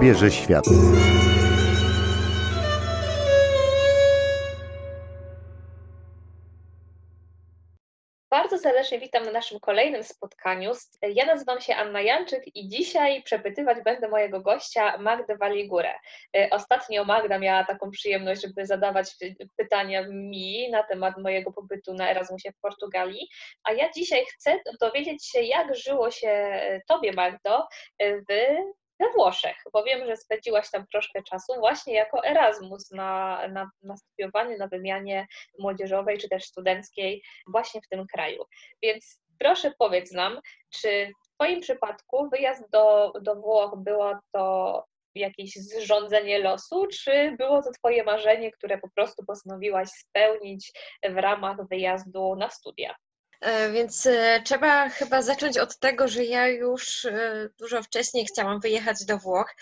odbierze 0.00 0.30
świat. 0.30 0.64
Bardzo 8.30 8.58
serdecznie 8.58 8.98
witam 8.98 9.24
na 9.24 9.30
naszym 9.30 9.60
kolejnym 9.60 10.04
spotkaniu. 10.04 10.72
Ja 11.02 11.26
nazywam 11.26 11.60
się 11.60 11.74
Anna 11.74 12.00
Janczyk 12.00 12.56
i 12.56 12.68
dzisiaj 12.68 13.22
przepytywać 13.22 13.78
będę 13.84 14.08
mojego 14.08 14.40
gościa 14.40 14.98
Magdę 14.98 15.36
Waligurę. 15.36 15.94
Ostatnio 16.50 17.04
Magda 17.04 17.38
miała 17.38 17.64
taką 17.64 17.90
przyjemność, 17.90 18.42
żeby 18.42 18.66
zadawać 18.66 19.06
pytania 19.56 20.06
mi 20.08 20.70
na 20.70 20.82
temat 20.82 21.18
mojego 21.18 21.52
pobytu 21.52 21.94
na 21.94 22.10
Erasmusie 22.10 22.52
w 22.52 22.60
Portugalii, 22.60 23.28
a 23.64 23.72
ja 23.72 23.90
dzisiaj 23.96 24.24
chcę 24.34 24.60
dowiedzieć 24.80 25.26
się, 25.26 25.42
jak 25.42 25.76
żyło 25.76 26.10
się 26.10 26.60
Tobie, 26.88 27.12
Magdo, 27.12 27.66
w 28.00 28.32
we 29.00 29.12
Włoszech, 29.12 29.56
bo 29.72 29.82
wiem, 29.82 30.06
że 30.06 30.16
spędziłaś 30.16 30.70
tam 30.70 30.86
troszkę 30.86 31.22
czasu 31.22 31.54
właśnie 31.58 31.94
jako 31.94 32.24
Erasmus 32.24 32.90
na, 32.90 33.40
na, 33.48 33.70
na 33.82 33.96
studiowaniu, 33.96 34.58
na 34.58 34.68
wymianie 34.68 35.26
młodzieżowej 35.58 36.18
czy 36.18 36.28
też 36.28 36.44
studenckiej 36.44 37.22
właśnie 37.46 37.80
w 37.80 37.88
tym 37.88 38.06
kraju. 38.06 38.44
Więc 38.82 39.20
proszę 39.38 39.72
powiedz 39.78 40.12
nam, 40.12 40.40
czy 40.70 41.12
w 41.24 41.34
Twoim 41.34 41.60
przypadku 41.60 42.28
wyjazd 42.30 42.70
do, 42.70 43.12
do 43.22 43.36
Włoch 43.36 43.74
było 43.76 44.14
to 44.32 44.84
jakieś 45.14 45.54
zrządzenie 45.54 46.38
losu, 46.38 46.86
czy 46.86 47.36
było 47.38 47.62
to 47.62 47.70
Twoje 47.70 48.04
marzenie, 48.04 48.50
które 48.50 48.78
po 48.78 48.88
prostu 48.90 49.24
postanowiłaś 49.24 49.88
spełnić 49.88 50.72
w 51.10 51.16
ramach 51.16 51.56
wyjazdu 51.68 52.36
na 52.36 52.50
studia? 52.50 52.94
E, 53.40 53.72
więc 53.72 54.06
e, 54.06 54.42
trzeba 54.44 54.88
chyba 54.88 55.22
zacząć 55.22 55.58
od 55.58 55.78
tego, 55.78 56.08
że 56.08 56.24
ja 56.24 56.48
już 56.48 57.04
e, 57.04 57.48
dużo 57.58 57.82
wcześniej 57.82 58.26
chciałam 58.26 58.60
wyjechać 58.60 59.04
do 59.04 59.18
Włoch. 59.18 59.54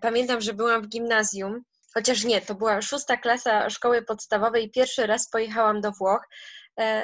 Pamiętam, 0.00 0.40
że 0.40 0.54
byłam 0.54 0.82
w 0.82 0.88
gimnazjum, 0.88 1.62
chociaż 1.94 2.24
nie, 2.24 2.40
to 2.40 2.54
była 2.54 2.82
szósta 2.82 3.16
klasa 3.16 3.70
szkoły 3.70 4.02
podstawowej, 4.02 4.70
pierwszy 4.70 5.06
raz 5.06 5.28
pojechałam 5.28 5.80
do 5.80 5.92
Włoch. 5.92 6.28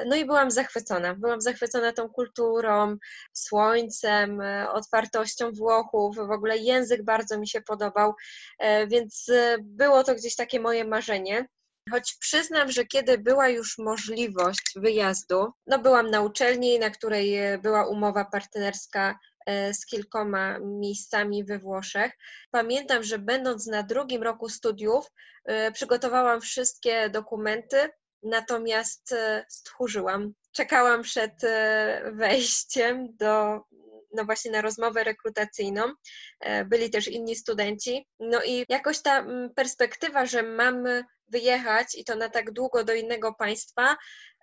No 0.06 0.16
i 0.16 0.24
byłam 0.24 0.50
zachwycona. 0.50 1.14
Byłam 1.14 1.40
zachwycona 1.40 1.92
tą 1.92 2.08
kulturą, 2.08 2.96
słońcem, 3.32 4.42
otwartością 4.72 5.52
Włochów. 5.52 6.16
W 6.16 6.30
ogóle 6.30 6.58
język 6.58 7.04
bardzo 7.04 7.38
mi 7.38 7.48
się 7.48 7.60
podobał, 7.60 8.14
więc 8.88 9.26
było 9.60 10.04
to 10.04 10.14
gdzieś 10.14 10.36
takie 10.36 10.60
moje 10.60 10.84
marzenie. 10.84 11.48
Choć 11.90 12.16
przyznam, 12.20 12.72
że 12.72 12.84
kiedy 12.84 13.18
była 13.18 13.48
już 13.48 13.78
możliwość 13.78 14.72
wyjazdu, 14.76 15.52
no 15.66 15.78
byłam 15.78 16.10
na 16.10 16.20
uczelni, 16.20 16.78
na 16.78 16.90
której 16.90 17.36
e, 17.36 17.58
była 17.58 17.88
umowa 17.88 18.24
partnerska 18.24 19.18
e, 19.46 19.74
z 19.74 19.86
kilkoma 19.86 20.58
miejscami 20.58 21.44
we 21.44 21.58
Włoszech. 21.58 22.12
Pamiętam, 22.50 23.02
że 23.02 23.18
będąc 23.18 23.66
na 23.66 23.82
drugim 23.82 24.22
roku 24.22 24.48
studiów, 24.48 25.06
e, 25.44 25.72
przygotowałam 25.72 26.40
wszystkie 26.40 27.10
dokumenty, 27.10 27.88
natomiast 28.22 29.14
stchórzyłam. 29.48 30.32
Czekałam 30.52 31.02
przed 31.02 31.32
wejściem 32.12 33.16
do 33.16 33.60
no 34.12 34.24
właśnie 34.24 34.50
na 34.50 34.62
rozmowę 34.62 35.04
rekrutacyjną. 35.04 35.82
Byli 36.66 36.90
też 36.90 37.08
inni 37.08 37.36
studenci. 37.36 38.06
No 38.20 38.42
i 38.42 38.64
jakoś 38.68 39.02
ta 39.02 39.18
mm, 39.18 39.54
perspektywa, 39.54 40.26
że 40.26 40.42
mamy 40.42 41.04
wyjechać 41.28 41.94
i 41.94 42.04
to 42.04 42.16
na 42.16 42.28
tak 42.28 42.50
długo 42.52 42.84
do 42.84 42.94
innego 42.94 43.34
państwa, 43.34 43.96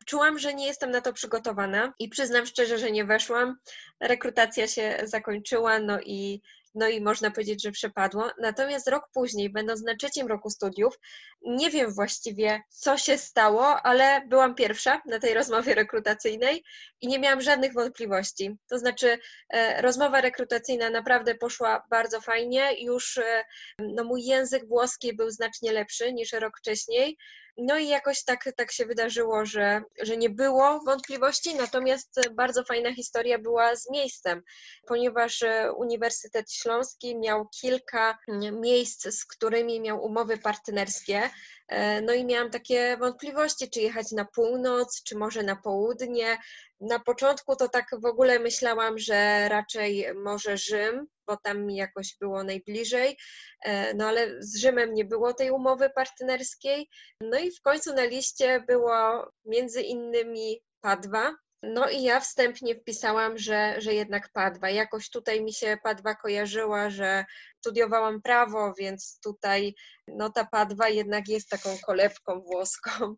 czułam, 0.06 0.40
że 0.40 0.54
nie 0.54 0.68
jestem 0.68 0.92
na 0.92 1.02
to 1.02 1.14
przygotowana 1.14 1.94
i 2.00 2.10
przyznam 2.10 2.46
szczerze, 2.46 2.78
że 2.78 2.92
nie 2.92 3.06
weszłam. 3.06 3.58
Rekrutacja 4.00 4.68
się 4.68 4.98
zakończyła, 5.04 5.80
no 5.80 6.00
i 6.02 6.42
no 6.76 6.88
i 6.88 7.02
można 7.02 7.32
powiedzieć, 7.32 7.64
że 7.64 7.72
przepadło. 7.72 8.32
Natomiast 8.40 8.88
rok 8.88 9.10
później, 9.14 9.50
będąc 9.50 9.84
na 9.84 9.96
trzecim 9.96 10.28
roku 10.28 10.50
studiów, 10.50 11.00
nie 11.42 11.70
wiem 11.70 11.94
właściwie, 11.94 12.62
co 12.70 12.98
się 12.98 13.18
stało, 13.18 13.82
ale 13.82 14.22
byłam 14.28 14.56
pierwsza 14.56 15.02
na 15.06 15.20
tej 15.20 15.34
rozmowie 15.34 15.76
rekrutacyjnej 15.76 16.64
i 17.02 17.08
nie 17.08 17.20
miałam 17.20 17.42
żadnych 17.42 17.74
wątpliwości. 17.74 18.58
To 18.70 18.80
znaczy, 18.80 19.20
e, 19.50 19.82
rozmowa 19.82 20.22
rekrutacyjna 20.22 20.90
naprawdę 20.90 21.36
poszła 21.36 21.84
bardzo 21.90 22.22
fajnie. 22.22 22.84
Już 22.84 23.18
e, 23.18 23.44
no, 23.80 24.04
mój 24.04 24.24
język 24.24 24.68
włoski 24.68 25.16
był 25.16 25.30
znacznie 25.30 25.72
lepszy 25.72 26.14
niż 26.14 26.34
rok 26.34 26.60
wcześniej. 26.60 27.18
No 27.58 27.78
i 27.78 27.88
jakoś 27.88 28.24
tak, 28.24 28.50
tak 28.58 28.72
się 28.72 28.86
wydarzyło, 28.86 29.46
że, 29.46 29.82
że 30.02 30.18
nie 30.18 30.30
było 30.30 30.80
wątpliwości, 30.80 31.56
natomiast 31.56 32.30
bardzo 32.32 32.64
fajna 32.64 32.94
historia 32.94 33.40
była 33.40 33.76
z 33.76 33.90
miejscem, 33.92 34.44
ponieważ 34.88 35.44
e, 35.44 35.72
Uniwersytet 35.72 36.52
Śląski 36.52 37.18
miał 37.18 37.48
kilka 37.62 38.18
miejsc, 38.52 39.08
z 39.08 39.26
którymi 39.26 39.82
miał 39.82 40.04
umowy 40.04 40.38
partnerskie. 40.38 41.30
E, 41.68 42.02
no 42.02 42.14
i 42.14 42.26
miałam 42.26 42.52
takie 42.52 42.98
wątpliwości, 42.98 43.70
czy 43.70 43.80
jechać 43.80 44.12
na 44.12 44.26
północ, 44.26 45.04
czy 45.04 45.18
może 45.18 45.44
na 45.44 45.56
południe. 45.56 46.38
Na 46.80 47.00
początku 47.00 47.56
to 47.56 47.70
tak 47.70 47.86
w 48.02 48.06
ogóle 48.06 48.40
myślałam, 48.40 49.00
że 49.00 49.50
raczej 49.50 50.06
może 50.16 50.58
Rzym, 50.58 51.08
bo 51.28 51.38
tam 51.38 51.66
mi 51.66 51.76
jakoś 51.76 52.18
było 52.22 52.44
najbliżej, 52.44 53.18
e, 53.66 53.94
no 53.94 54.08
ale 54.08 54.44
z 54.44 54.58
Rzymem 54.58 54.94
nie 54.94 55.06
było 55.06 55.34
tej 55.34 55.52
umowy 55.52 55.90
partnerskiej. 55.90 56.90
No 57.22 57.40
i 57.40 57.52
w 57.52 57.62
końcu 57.62 57.94
na 57.94 58.04
liście 58.04 58.64
było 58.68 59.28
między 59.46 59.82
innymi 59.82 60.62
Padwa, 60.82 61.36
no 61.64 61.90
i 61.90 62.04
ja 62.04 62.20
wstępnie 62.20 62.76
wpisałam, 62.76 63.38
że, 63.38 63.82
że 63.82 63.94
jednak 63.94 64.30
Padwa. 64.34 64.70
Jakoś 64.70 65.10
tutaj 65.10 65.44
mi 65.44 65.54
się 65.54 65.78
Padwa 65.84 66.16
kojarzyła, 66.16 66.90
że 66.90 67.26
studiowałam 67.58 68.22
prawo, 68.22 68.74
więc 68.80 69.20
tutaj 69.24 69.76
no 70.08 70.30
ta 70.30 70.46
Padwa 70.46 70.90
jednak 70.90 71.28
jest 71.28 71.50
taką 71.50 71.70
kolebką 71.86 72.42
włoską. 72.42 73.16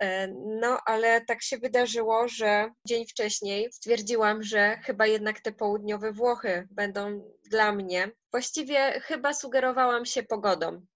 E, 0.00 0.28
no, 0.60 0.78
ale 0.86 1.20
tak 1.20 1.42
się 1.42 1.58
wydarzyło, 1.58 2.28
że 2.28 2.70
dzień 2.84 3.06
wcześniej 3.06 3.72
stwierdziłam, 3.72 4.42
że 4.42 4.76
chyba 4.84 5.06
jednak 5.06 5.40
te 5.40 5.52
południowe 5.52 6.12
Włochy 6.12 6.68
będą 6.70 7.32
dla 7.50 7.72
mnie. 7.72 8.10
Właściwie 8.30 9.00
chyba 9.00 9.34
sugerowałam 9.34 10.06
się 10.06 10.22
pogodą. 10.22 10.86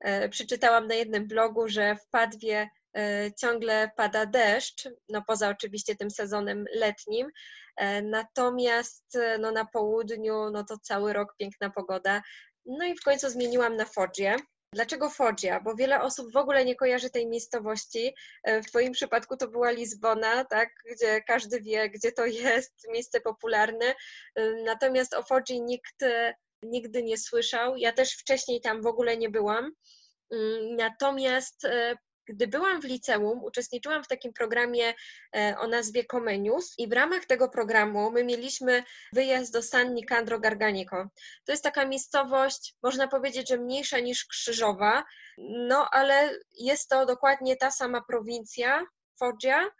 E, 0.00 0.28
przeczytałam 0.28 0.86
na 0.86 0.94
jednym 0.94 1.26
blogu, 1.26 1.68
że 1.68 1.96
w 1.96 2.08
Padwie 2.10 2.68
e, 2.96 3.30
ciągle 3.32 3.90
pada 3.96 4.26
deszcz, 4.26 4.88
no 5.08 5.22
poza 5.26 5.48
oczywiście 5.48 5.96
tym 5.96 6.10
sezonem 6.10 6.64
letnim, 6.74 7.28
natomiast 8.02 9.18
no 9.38 9.52
na 9.52 9.64
południu 9.64 10.50
no 10.50 10.64
to 10.64 10.78
cały 10.82 11.12
rok 11.12 11.34
piękna 11.38 11.70
pogoda. 11.70 12.22
No 12.66 12.84
i 12.84 12.96
w 12.96 13.02
końcu 13.02 13.30
zmieniłam 13.30 13.76
na 13.76 13.84
Foggia. 13.84 14.36
Dlaczego 14.72 15.10
Foggia? 15.10 15.60
Bo 15.60 15.74
wiele 15.74 16.02
osób 16.02 16.32
w 16.32 16.36
ogóle 16.36 16.64
nie 16.64 16.76
kojarzy 16.76 17.10
tej 17.10 17.26
miejscowości. 17.26 18.14
E, 18.42 18.62
w 18.62 18.66
Twoim 18.66 18.92
przypadku 18.92 19.36
to 19.36 19.48
była 19.48 19.70
Lizbona, 19.70 20.44
tak? 20.44 20.68
gdzie 20.92 21.20
każdy 21.20 21.60
wie, 21.60 21.90
gdzie 21.90 22.12
to 22.12 22.26
jest, 22.26 22.74
miejsce 22.92 23.20
popularne. 23.20 23.94
E, 24.34 24.62
natomiast 24.64 25.14
o 25.14 25.22
Foggii 25.22 25.62
nikt 25.62 26.02
e, 26.02 26.34
nigdy 26.62 27.02
nie 27.02 27.18
słyszał. 27.18 27.76
Ja 27.76 27.92
też 27.92 28.12
wcześniej 28.12 28.60
tam 28.60 28.82
w 28.82 28.86
ogóle 28.86 29.16
nie 29.16 29.30
byłam. 29.30 29.72
Mm, 30.30 30.76
natomiast 30.76 31.66
gdy 32.30 32.46
byłam 32.46 32.80
w 32.80 32.84
liceum, 32.84 33.44
uczestniczyłam 33.44 34.04
w 34.04 34.08
takim 34.08 34.32
programie 34.32 34.94
e, 35.36 35.54
o 35.58 35.66
nazwie 35.66 36.04
Comenius 36.04 36.74
i 36.78 36.88
w 36.88 36.92
ramach 36.92 37.24
tego 37.24 37.48
programu 37.48 38.10
my 38.10 38.24
mieliśmy 38.24 38.84
wyjazd 39.12 39.52
do 39.52 39.62
San 39.62 39.94
Nicandro 39.94 40.40
Garganico. 40.40 41.08
To 41.44 41.52
jest 41.52 41.64
taka 41.64 41.86
miejscowość, 41.86 42.74
można 42.82 43.08
powiedzieć, 43.08 43.48
że 43.48 43.56
mniejsza 43.56 44.00
niż 44.00 44.24
Krzyżowa, 44.24 45.04
no 45.38 45.88
ale 45.92 46.38
jest 46.58 46.88
to 46.88 47.06
dokładnie 47.06 47.56
ta 47.56 47.70
sama 47.70 48.00
prowincja, 48.08 48.86
Foggia. 49.18 49.70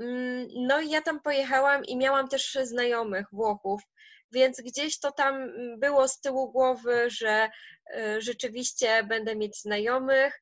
Mm, 0.00 0.48
no 0.56 0.80
i 0.80 0.90
ja 0.90 1.02
tam 1.02 1.20
pojechałam 1.20 1.84
i 1.84 1.96
miałam 1.96 2.28
też 2.28 2.58
znajomych 2.62 3.26
Włochów, 3.32 3.82
więc 4.32 4.60
gdzieś 4.60 5.00
to 5.00 5.12
tam 5.12 5.52
było 5.78 6.08
z 6.08 6.20
tyłu 6.20 6.52
głowy, 6.52 7.10
że 7.10 7.50
e, 7.94 8.20
rzeczywiście 8.20 9.04
będę 9.04 9.36
mieć 9.36 9.60
znajomych, 9.60 10.40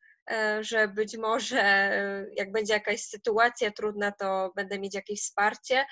że 0.60 0.88
być 0.88 1.16
może 1.16 1.62
e, 1.62 2.26
jak 2.36 2.52
będzie 2.52 2.72
jakaś 2.72 3.00
sytuacja 3.00 3.70
trudna, 3.70 4.12
to 4.12 4.52
będę 4.56 4.78
mieć 4.78 4.94
jakieś 4.94 5.20
wsparcie, 5.20 5.86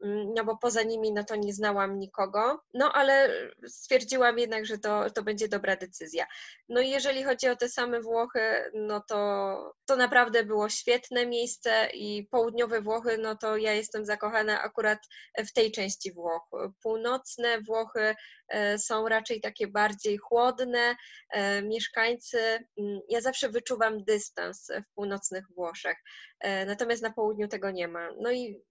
no 0.00 0.44
bo 0.44 0.56
poza 0.56 0.82
nimi 0.82 1.12
no 1.12 1.24
to 1.24 1.36
nie 1.36 1.52
znałam 1.52 1.98
nikogo, 1.98 2.60
no 2.74 2.92
ale 2.92 3.30
stwierdziłam 3.66 4.38
jednak, 4.38 4.66
że 4.66 4.78
to, 4.78 5.10
to 5.10 5.22
będzie 5.22 5.48
dobra 5.48 5.76
decyzja. 5.76 6.26
No 6.68 6.80
i 6.80 6.90
jeżeli 6.90 7.24
chodzi 7.24 7.48
o 7.48 7.56
te 7.56 7.68
same 7.68 8.00
Włochy, 8.00 8.70
no 8.74 9.02
to, 9.08 9.74
to 9.86 9.96
naprawdę 9.96 10.44
było 10.44 10.68
świetne 10.68 11.26
miejsce 11.26 11.88
i 11.94 12.28
południowe 12.30 12.80
Włochy, 12.80 13.18
no 13.18 13.36
to 13.36 13.56
ja 13.56 13.72
jestem 13.72 14.04
zakochana 14.04 14.62
akurat 14.62 14.98
w 15.38 15.52
tej 15.52 15.72
części 15.72 16.12
Włoch. 16.12 16.48
Północne 16.82 17.60
Włochy 17.60 18.14
E, 18.48 18.78
są 18.78 19.08
raczej 19.08 19.40
takie 19.40 19.66
bardziej 19.66 20.18
chłodne. 20.18 20.96
E, 21.30 21.62
mieszkańcy, 21.62 22.38
mm, 22.78 23.00
ja 23.08 23.20
zawsze 23.20 23.48
wyczuwam 23.48 24.04
dystans 24.04 24.70
w 24.90 24.94
północnych 24.94 25.44
Włoszech, 25.54 25.96
e, 26.40 26.66
natomiast 26.66 27.02
na 27.02 27.12
południu 27.12 27.48
tego 27.48 27.70
nie 27.70 27.88
ma. 27.88 28.08
No 28.20 28.32
i 28.32 28.62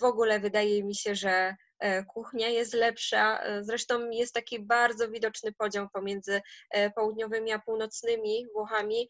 w 0.00 0.04
ogóle 0.04 0.40
wydaje 0.40 0.84
mi 0.84 0.94
się, 0.94 1.14
że 1.14 1.56
kuchnia 2.14 2.48
jest 2.48 2.74
lepsza. 2.74 3.42
Zresztą 3.60 4.10
jest 4.10 4.34
taki 4.34 4.60
bardzo 4.60 5.10
widoczny 5.10 5.52
podział 5.52 5.88
pomiędzy 5.92 6.40
południowymi 6.96 7.52
a 7.52 7.58
północnymi 7.58 8.46
Włochami. 8.52 9.08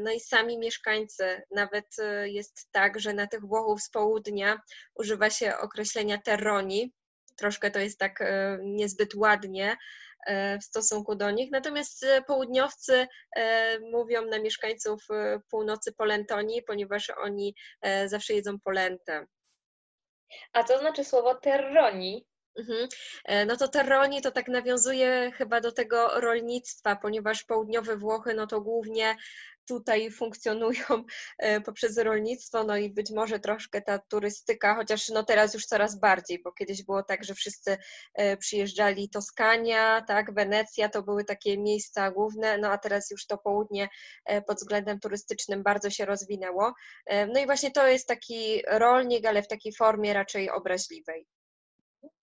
No 0.00 0.10
i 0.10 0.20
sami 0.20 0.58
mieszkańcy. 0.58 1.42
Nawet 1.50 1.86
jest 2.24 2.68
tak, 2.72 3.00
że 3.00 3.12
na 3.12 3.26
tych 3.26 3.40
Włochów 3.40 3.82
z 3.82 3.90
południa 3.90 4.60
używa 4.94 5.30
się 5.30 5.56
określenia 5.56 6.18
terroni. 6.18 6.92
Troszkę 7.36 7.70
to 7.70 7.78
jest 7.78 7.98
tak 7.98 8.18
niezbyt 8.62 9.14
ładnie, 9.14 9.76
E, 10.26 10.58
w 10.58 10.64
stosunku 10.64 11.14
do 11.14 11.30
nich. 11.30 11.50
Natomiast 11.50 12.04
e, 12.04 12.22
południowcy 12.22 13.06
e, 13.36 13.78
mówią 13.80 14.26
na 14.26 14.38
mieszkańców 14.38 15.06
północy 15.50 15.92
polentoni, 15.92 16.62
ponieważ 16.62 17.10
oni 17.10 17.54
zawsze 18.06 18.34
jedzą 18.34 18.60
polentę. 18.60 19.26
A 20.52 20.64
co 20.64 20.78
znaczy 20.78 21.04
słowo 21.04 21.34
terroni? 21.34 22.27
Mhm. 22.58 22.88
No 23.46 23.56
to 23.56 23.68
terroni 23.68 24.22
to 24.22 24.30
tak 24.30 24.48
nawiązuje 24.48 25.32
chyba 25.34 25.60
do 25.60 25.72
tego 25.72 26.20
rolnictwa, 26.20 26.96
ponieważ 26.96 27.44
południowe 27.44 27.96
Włochy 27.96 28.34
no 28.34 28.46
to 28.46 28.60
głównie 28.60 29.16
tutaj 29.68 30.10
funkcjonują 30.10 31.04
e, 31.38 31.60
poprzez 31.60 31.98
rolnictwo, 31.98 32.64
no 32.64 32.76
i 32.76 32.90
być 32.90 33.10
może 33.10 33.40
troszkę 33.40 33.82
ta 33.82 33.98
turystyka, 33.98 34.74
chociaż 34.74 35.08
no 35.08 35.22
teraz 35.22 35.54
już 35.54 35.66
coraz 35.66 36.00
bardziej, 36.00 36.42
bo 36.42 36.52
kiedyś 36.52 36.82
było 36.82 37.02
tak, 37.02 37.24
że 37.24 37.34
wszyscy 37.34 37.76
e, 38.14 38.36
przyjeżdżali 38.36 39.10
Toskania, 39.10 40.04
tak, 40.08 40.34
Wenecja 40.34 40.88
to 40.88 41.02
były 41.02 41.24
takie 41.24 41.58
miejsca 41.58 42.10
główne, 42.10 42.58
no 42.58 42.68
a 42.68 42.78
teraz 42.78 43.10
już 43.10 43.26
to 43.26 43.38
południe 43.38 43.88
e, 44.24 44.42
pod 44.42 44.56
względem 44.56 45.00
turystycznym 45.00 45.62
bardzo 45.62 45.90
się 45.90 46.04
rozwinęło. 46.04 46.74
No 47.34 47.40
i 47.40 47.46
właśnie 47.46 47.70
to 47.70 47.88
jest 47.88 48.08
taki 48.08 48.62
rolnik, 48.68 49.26
ale 49.26 49.42
w 49.42 49.48
takiej 49.48 49.72
formie 49.72 50.14
raczej 50.14 50.50
obraźliwej. 50.50 51.26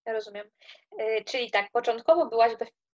Rozumiem. 0.05 0.49
Czyli 1.25 1.51
tak, 1.51 1.71
początkowo 1.71 2.25
byłaś 2.25 2.51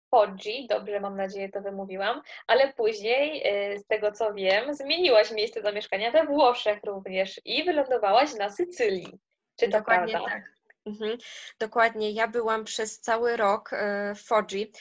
Poggi, 0.09 0.67
dobrze 0.69 0.99
mam 0.99 1.17
nadzieję 1.17 1.49
to 1.49 1.61
wymówiłam, 1.61 2.21
ale 2.47 2.73
później, 2.73 3.43
y, 3.73 3.79
z 3.79 3.87
tego 3.87 4.11
co 4.11 4.33
wiem, 4.33 4.75
zmieniłaś 4.75 5.31
miejsce 5.31 5.61
zamieszkania 5.61 6.11
we 6.11 6.25
Włoszech 6.25 6.79
również 6.83 7.41
i 7.45 7.63
wylądowałaś 7.63 8.33
na 8.35 8.49
Sycylii. 8.49 9.19
Czy 9.59 9.69
to 9.69 9.77
Dokładnie 9.77 10.13
prawda? 10.13 10.29
tak. 10.29 10.43
Mhm, 10.85 11.17
dokładnie, 11.59 12.11
ja 12.11 12.27
byłam 12.27 12.63
przez 12.63 12.99
cały 12.99 13.37
rok 13.37 13.73
y, 13.73 13.77
w 14.15 14.21
Foggi. 14.21 14.71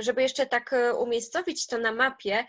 Żeby 0.00 0.22
jeszcze 0.22 0.46
tak 0.46 0.74
umiejscowić 0.98 1.66
to 1.66 1.78
na 1.78 1.92
mapie, 1.92 2.44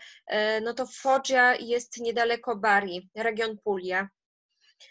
no 0.62 0.74
to 0.74 0.86
Foggia 0.86 1.54
jest 1.54 2.00
niedaleko 2.00 2.56
Bari, 2.56 3.10
region 3.16 3.58
Puglia 3.64 4.08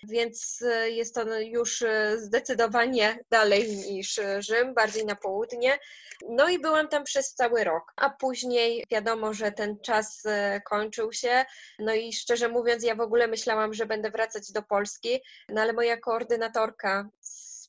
więc 0.04 0.62
e, 0.62 0.90
jest 0.90 1.18
on 1.18 1.42
już 1.42 1.82
e, 1.82 2.18
zdecydowanie 2.20 3.20
dalej 3.30 3.78
niż 3.78 4.20
e, 4.20 4.42
Rzym, 4.42 4.74
bardziej 4.74 5.06
na 5.06 5.16
południe. 5.16 5.80
No 6.30 6.50
i 6.50 6.60
byłam 6.60 6.88
tam 6.88 7.04
przez 7.04 7.34
cały 7.34 7.64
rok, 7.64 7.94
a 7.96 8.10
później 8.10 8.86
wiadomo, 8.92 9.34
że 9.34 9.52
ten 9.52 9.80
czas 9.80 10.24
kończył 10.70 11.14
się. 11.14 11.46
No 11.80 11.94
i 11.94 12.14
szczerze 12.14 12.50
mówiąc, 12.50 12.84
ja 12.84 12.96
w 12.96 13.02
ogóle 13.02 13.28
myślałam, 13.28 13.74
że 13.74 13.86
będę 13.86 14.12
wracać 14.12 14.52
do 14.52 14.62
Polski, 14.62 15.22
no 15.50 15.62
ale 15.62 15.74
moja 15.74 15.98
koordynatorka 15.98 17.10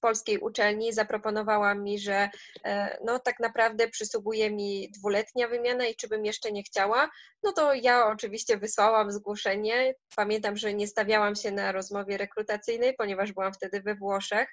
polskiej 0.03 0.39
uczelni 0.39 0.93
zaproponowała 0.93 1.75
mi, 1.75 1.99
że 1.99 2.31
e, 2.65 2.99
no 3.05 3.19
tak 3.19 3.41
naprawdę 3.41 3.89
przysługuje 3.89 4.51
mi 4.51 4.91
dwuletnia 4.91 5.49
wymiana 5.49 5.87
i 5.87 5.97
czy 5.97 6.09
bym 6.09 6.25
jeszcze 6.25 6.53
nie 6.53 6.63
chciała, 6.63 7.11
no 7.43 7.53
to 7.53 7.75
ja 7.75 8.07
oczywiście 8.07 8.57
wysłałam 8.57 9.13
zgłoszenie. 9.13 9.95
Pamiętam, 10.17 10.57
że 10.57 10.75
nie 10.75 10.87
stawiałam 10.87 11.37
się 11.37 11.51
na 11.51 11.73
rozmowie 11.73 12.17
rekrutacyjnej, 12.17 12.95
ponieważ 12.99 13.33
byłam 13.33 13.53
wtedy 13.53 13.81
we 13.81 13.95
Włoszech, 13.95 14.49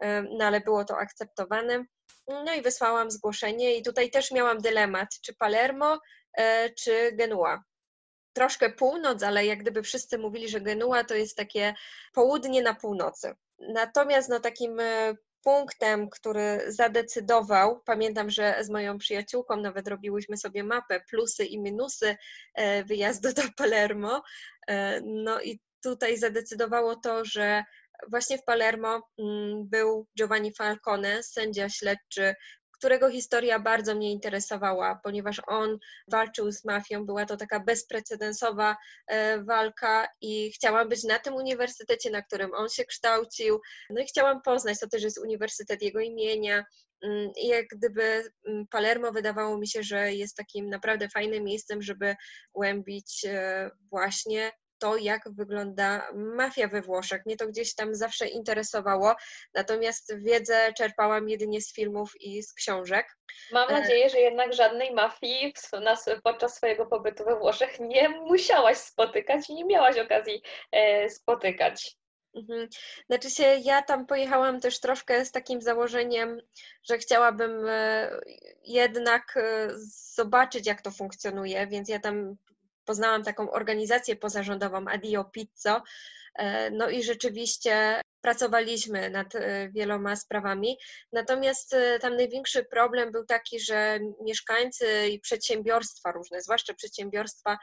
e, 0.00 0.22
no 0.22 0.44
ale 0.44 0.60
było 0.60 0.84
to 0.84 0.98
akceptowane. 0.98 1.84
No 2.28 2.54
i 2.54 2.62
wysłałam 2.62 3.10
zgłoszenie 3.10 3.76
i 3.76 3.82
tutaj 3.82 4.10
też 4.10 4.30
miałam 4.30 4.58
dylemat, 4.58 5.08
czy 5.22 5.34
Palermo, 5.34 5.98
e, 6.38 6.70
czy 6.70 7.12
Genua 7.12 7.62
troszkę 8.36 8.70
północ, 8.70 9.22
ale 9.22 9.46
jak 9.46 9.58
gdyby 9.58 9.82
wszyscy 9.82 10.18
mówili, 10.18 10.48
że 10.48 10.60
Genua 10.60 11.04
to 11.04 11.14
jest 11.14 11.36
takie 11.36 11.74
południe 12.12 12.62
na 12.62 12.74
północy. 12.74 13.34
Natomiast 13.58 14.28
no, 14.28 14.40
takim 14.40 14.80
e, 14.80 15.16
punktem, 15.42 16.10
który 16.10 16.60
zadecydował, 16.68 17.80
pamiętam, 17.84 18.30
że 18.30 18.56
z 18.60 18.70
moją 18.70 18.98
przyjaciółką 18.98 19.56
nawet 19.56 19.88
robiłyśmy 19.88 20.36
sobie 20.36 20.64
mapę, 20.64 21.00
plusy 21.10 21.44
i 21.44 21.60
minusy 21.60 22.16
e, 22.54 22.84
wyjazdu 22.84 23.32
do 23.32 23.42
Palermo. 23.56 24.22
E, 24.68 25.00
no 25.00 25.40
i 25.40 25.60
tutaj 25.82 26.18
zadecydowało 26.18 26.96
to, 26.96 27.24
że 27.24 27.64
właśnie 28.10 28.38
w 28.38 28.44
Palermo 28.44 29.02
mm, 29.18 29.68
był 29.68 30.06
Giovanni 30.18 30.54
Falcone, 30.54 31.22
sędzia 31.22 31.68
śledczy 31.68 32.34
którego 32.78 33.10
historia 33.10 33.58
bardzo 33.58 33.94
mnie 33.94 34.12
interesowała, 34.12 35.00
ponieważ 35.04 35.42
on 35.46 35.78
walczył 36.08 36.52
z 36.52 36.64
mafią, 36.64 37.06
była 37.06 37.26
to 37.26 37.36
taka 37.36 37.60
bezprecedensowa 37.60 38.76
e, 39.06 39.42
walka 39.42 40.08
i 40.20 40.52
chciałam 40.52 40.88
być 40.88 41.04
na 41.04 41.18
tym 41.18 41.34
uniwersytecie, 41.34 42.10
na 42.10 42.22
którym 42.22 42.54
on 42.54 42.68
się 42.68 42.84
kształcił. 42.84 43.60
No 43.90 44.00
i 44.00 44.06
chciałam 44.06 44.42
poznać, 44.42 44.80
to 44.80 44.88
też 44.88 45.02
jest 45.02 45.18
uniwersytet 45.18 45.82
jego 45.82 46.00
imienia. 46.00 46.64
Mm, 47.02 47.30
I 47.36 47.46
jak 47.46 47.66
gdyby 47.66 48.30
mm, 48.46 48.66
Palermo 48.70 49.12
wydawało 49.12 49.58
mi 49.58 49.68
się, 49.68 49.82
że 49.82 50.12
jest 50.12 50.36
takim 50.36 50.70
naprawdę 50.70 51.08
fajnym 51.08 51.44
miejscem, 51.44 51.82
żeby 51.82 52.16
głębić 52.54 53.24
e, 53.24 53.70
właśnie 53.90 54.52
to, 54.78 54.96
jak 54.96 55.22
wygląda 55.32 56.08
mafia 56.14 56.68
we 56.68 56.82
Włoszech. 56.82 57.26
Mnie 57.26 57.36
to 57.36 57.46
gdzieś 57.46 57.74
tam 57.74 57.94
zawsze 57.94 58.28
interesowało, 58.28 59.14
natomiast 59.54 60.18
wiedzę 60.18 60.72
czerpałam 60.72 61.28
jedynie 61.28 61.60
z 61.60 61.72
filmów 61.72 62.12
i 62.20 62.42
z 62.42 62.54
książek. 62.54 63.16
Mam 63.52 63.70
e, 63.70 63.72
nadzieję, 63.72 64.10
że 64.10 64.18
jednak 64.18 64.52
żadnej 64.52 64.94
mafii 64.94 65.54
podczas 66.24 66.56
swojego 66.56 66.86
pobytu 66.86 67.24
we 67.24 67.38
Włoszech 67.38 67.80
nie 67.80 68.08
musiałaś 68.08 68.76
spotykać 68.76 69.50
i 69.50 69.54
nie 69.54 69.64
miałaś 69.64 69.98
okazji 69.98 70.42
e, 70.72 71.10
spotykać. 71.10 71.96
Mhm. 72.34 72.68
Znaczy 73.06 73.30
się, 73.30 73.44
ja 73.64 73.82
tam 73.82 74.06
pojechałam 74.06 74.60
też 74.60 74.80
troszkę 74.80 75.24
z 75.24 75.32
takim 75.32 75.60
założeniem, 75.62 76.40
że 76.88 76.98
chciałabym 76.98 77.66
e, 77.68 78.10
jednak 78.64 79.38
zobaczyć, 80.14 80.66
jak 80.66 80.82
to 80.82 80.90
funkcjonuje, 80.90 81.66
więc 81.66 81.88
ja 81.88 82.00
tam 82.00 82.36
poznałam 82.86 83.22
taką 83.22 83.50
organizację 83.50 84.16
pozarządową 84.16 84.84
Adio 84.88 85.24
Pizzo, 85.24 85.82
e, 86.34 86.70
no 86.70 86.88
i 86.88 87.02
rzeczywiście 87.02 88.00
pracowaliśmy 88.20 89.10
nad 89.10 89.34
e, 89.34 89.68
wieloma 89.68 90.16
sprawami. 90.16 90.78
Natomiast 91.12 91.74
e, 91.74 91.98
tam 91.98 92.16
największy 92.16 92.64
problem 92.64 93.12
był 93.12 93.24
taki, 93.26 93.60
że 93.60 93.98
mieszkańcy 94.24 95.08
i 95.08 95.20
przedsiębiorstwa 95.20 96.12
różne, 96.12 96.42
zwłaszcza 96.42 96.74
przedsiębiorstwa, 96.74 97.58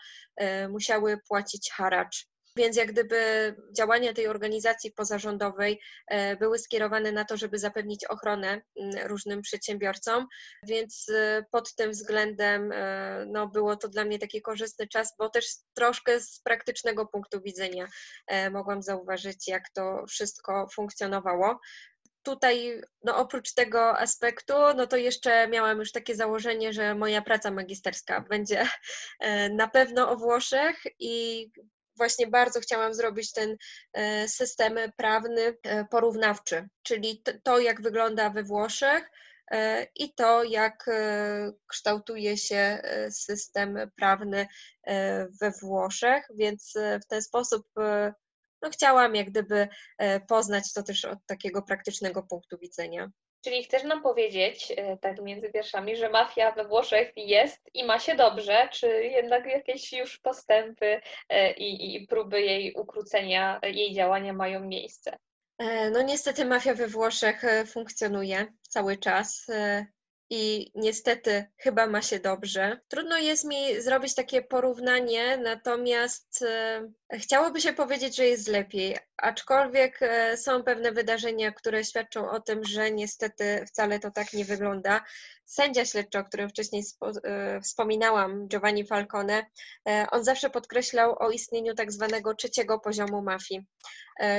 musiały 0.69 1.17
płacić 1.27 1.71
haracz. 1.71 2.32
Więc 2.55 2.77
jak 2.77 2.91
gdyby 2.91 3.55
działania 3.77 4.13
tej 4.13 4.27
organizacji 4.27 4.91
pozarządowej 4.91 5.81
e, 6.07 6.36
były 6.36 6.60
skierowane 6.60 7.12
na 7.12 7.25
to, 7.25 7.38
żeby 7.38 7.60
zapewnić 7.60 8.05
ochronę 8.05 8.62
mm, 8.79 9.07
różnym 9.07 9.41
przedsiębiorcom, 9.41 10.27
więc 10.63 11.10
e, 11.10 11.45
pod 11.51 11.75
tym 11.75 11.91
względem 11.91 12.72
e, 12.72 13.25
no, 13.27 13.48
było 13.48 13.75
to 13.75 13.88
dla 13.88 14.05
mnie 14.05 14.19
taki 14.19 14.41
korzystny 14.41 14.88
czas, 14.88 15.15
bo 15.19 15.29
też 15.29 15.45
troszkę 15.74 16.19
z 16.19 16.39
praktycznego 16.39 17.05
punktu 17.05 17.41
widzenia 17.41 17.88
mogłam 18.51 18.83
zauważyć, 18.83 19.48
jak 19.48 19.69
to 19.69 20.05
wszystko 20.10 20.67
funkcjonowało. 20.74 21.60
Tutaj, 22.24 22.81
no 23.03 23.17
oprócz 23.17 23.53
tego 23.53 24.00
aspektu, 24.00 24.53
no 24.75 24.88
to 24.88 24.98
jeszcze 24.98 25.48
miałam 25.48 25.79
już 25.79 25.91
takie 25.91 26.15
założenie, 26.15 26.74
że 26.74 26.95
moja 26.95 27.22
praca 27.22 27.51
magisterska 27.51 28.22
będzie 28.29 28.67
na 29.51 29.67
pewno 29.67 30.10
o 30.10 30.17
Włoszech 30.17 30.83
i 31.00 31.48
właśnie 31.95 32.27
bardzo 32.27 32.59
chciałam 32.59 32.93
zrobić 32.93 33.31
ten 33.31 33.57
e, 33.93 34.27
system 34.27 34.77
prawny 34.97 35.57
e, 35.63 35.85
porównawczy, 35.85 36.67
czyli 36.83 37.23
to, 37.43 37.59
jak 37.59 37.81
wygląda 37.81 38.29
we 38.29 38.43
Włoszech 38.43 39.12
e, 39.51 39.88
i 39.95 40.13
to, 40.13 40.43
jak 40.43 40.85
kształtuje 41.67 42.38
się 42.38 42.81
system 43.09 43.91
prawny 43.95 44.47
we 45.41 45.51
Włoszech, 45.62 46.25
więc 46.35 46.73
w 47.03 47.07
ten 47.07 47.21
sposób 47.21 47.67
no, 48.62 48.69
chciałam 48.71 49.15
jak 49.15 49.29
gdyby 49.29 49.67
poznać 50.27 50.73
to 50.73 50.83
też 50.83 51.05
od 51.05 51.19
takiego 51.25 51.62
praktycznego 51.62 52.23
punktu 52.23 52.57
widzenia. 52.57 53.12
Czyli 53.43 53.63
chcesz 53.63 53.83
nam 53.83 54.01
powiedzieć, 54.01 54.73
e, 54.77 54.97
tak 54.97 55.21
między 55.21 55.51
wierszami, 55.51 55.95
że 55.95 56.09
mafia 56.09 56.51
we 56.51 56.65
Włoszech 56.67 57.12
jest 57.15 57.69
i 57.73 57.83
ma 57.83 58.00
się 58.00 58.15
dobrze, 58.15 58.69
czy 58.71 58.88
jednak 58.88 59.45
jakieś 59.45 59.93
już 59.93 60.19
postępy 60.19 61.01
e, 61.29 61.53
i, 61.53 61.95
i 61.95 62.07
próby 62.07 62.41
jej 62.41 62.73
ukrócenia, 62.73 63.59
jej 63.63 63.93
działania 63.93 64.33
mają 64.33 64.59
miejsce? 64.59 65.17
E, 65.57 65.89
no 65.89 66.01
niestety 66.01 66.45
mafia 66.45 66.73
we 66.73 66.88
Włoszech 66.88 67.41
funkcjonuje 67.67 68.45
cały 68.62 68.97
czas 68.97 69.47
i 70.35 70.71
niestety 70.75 71.45
chyba 71.57 71.87
ma 71.87 72.01
się 72.01 72.19
dobrze. 72.19 72.79
Trudno 72.87 73.17
jest 73.17 73.45
mi 73.45 73.81
zrobić 73.81 74.15
takie 74.15 74.41
porównanie, 74.41 75.37
natomiast 75.37 76.41
e, 76.41 76.81
chciałoby 77.13 77.61
się 77.61 77.73
powiedzieć, 77.73 78.15
że 78.15 78.25
jest 78.25 78.47
lepiej, 78.47 78.97
aczkolwiek 79.17 80.01
e, 80.01 80.37
są 80.37 80.63
pewne 80.63 80.91
wydarzenia, 80.91 81.51
które 81.51 81.83
świadczą 81.83 82.29
o 82.29 82.39
tym, 82.39 82.63
że 82.63 82.91
niestety 82.91 83.65
wcale 83.67 83.99
to 83.99 84.11
tak 84.11 84.33
nie 84.33 84.45
wygląda. 84.45 85.03
Sędzia 85.45 85.85
śledczy, 85.85 86.19
o 86.19 86.23
którym 86.23 86.49
wcześniej 86.49 86.83
e, 87.23 87.61
wspominałam, 87.61 88.47
Giovanni 88.47 88.85
Falcone, 88.85 89.45
on 90.11 90.23
zawsze 90.23 90.49
podkreślał 90.49 91.15
o 91.19 91.31
istnieniu 91.31 91.75
tak 91.75 91.91
zwanego 91.91 92.35
trzeciego 92.35 92.79
poziomu 92.79 93.21
mafii. 93.21 93.65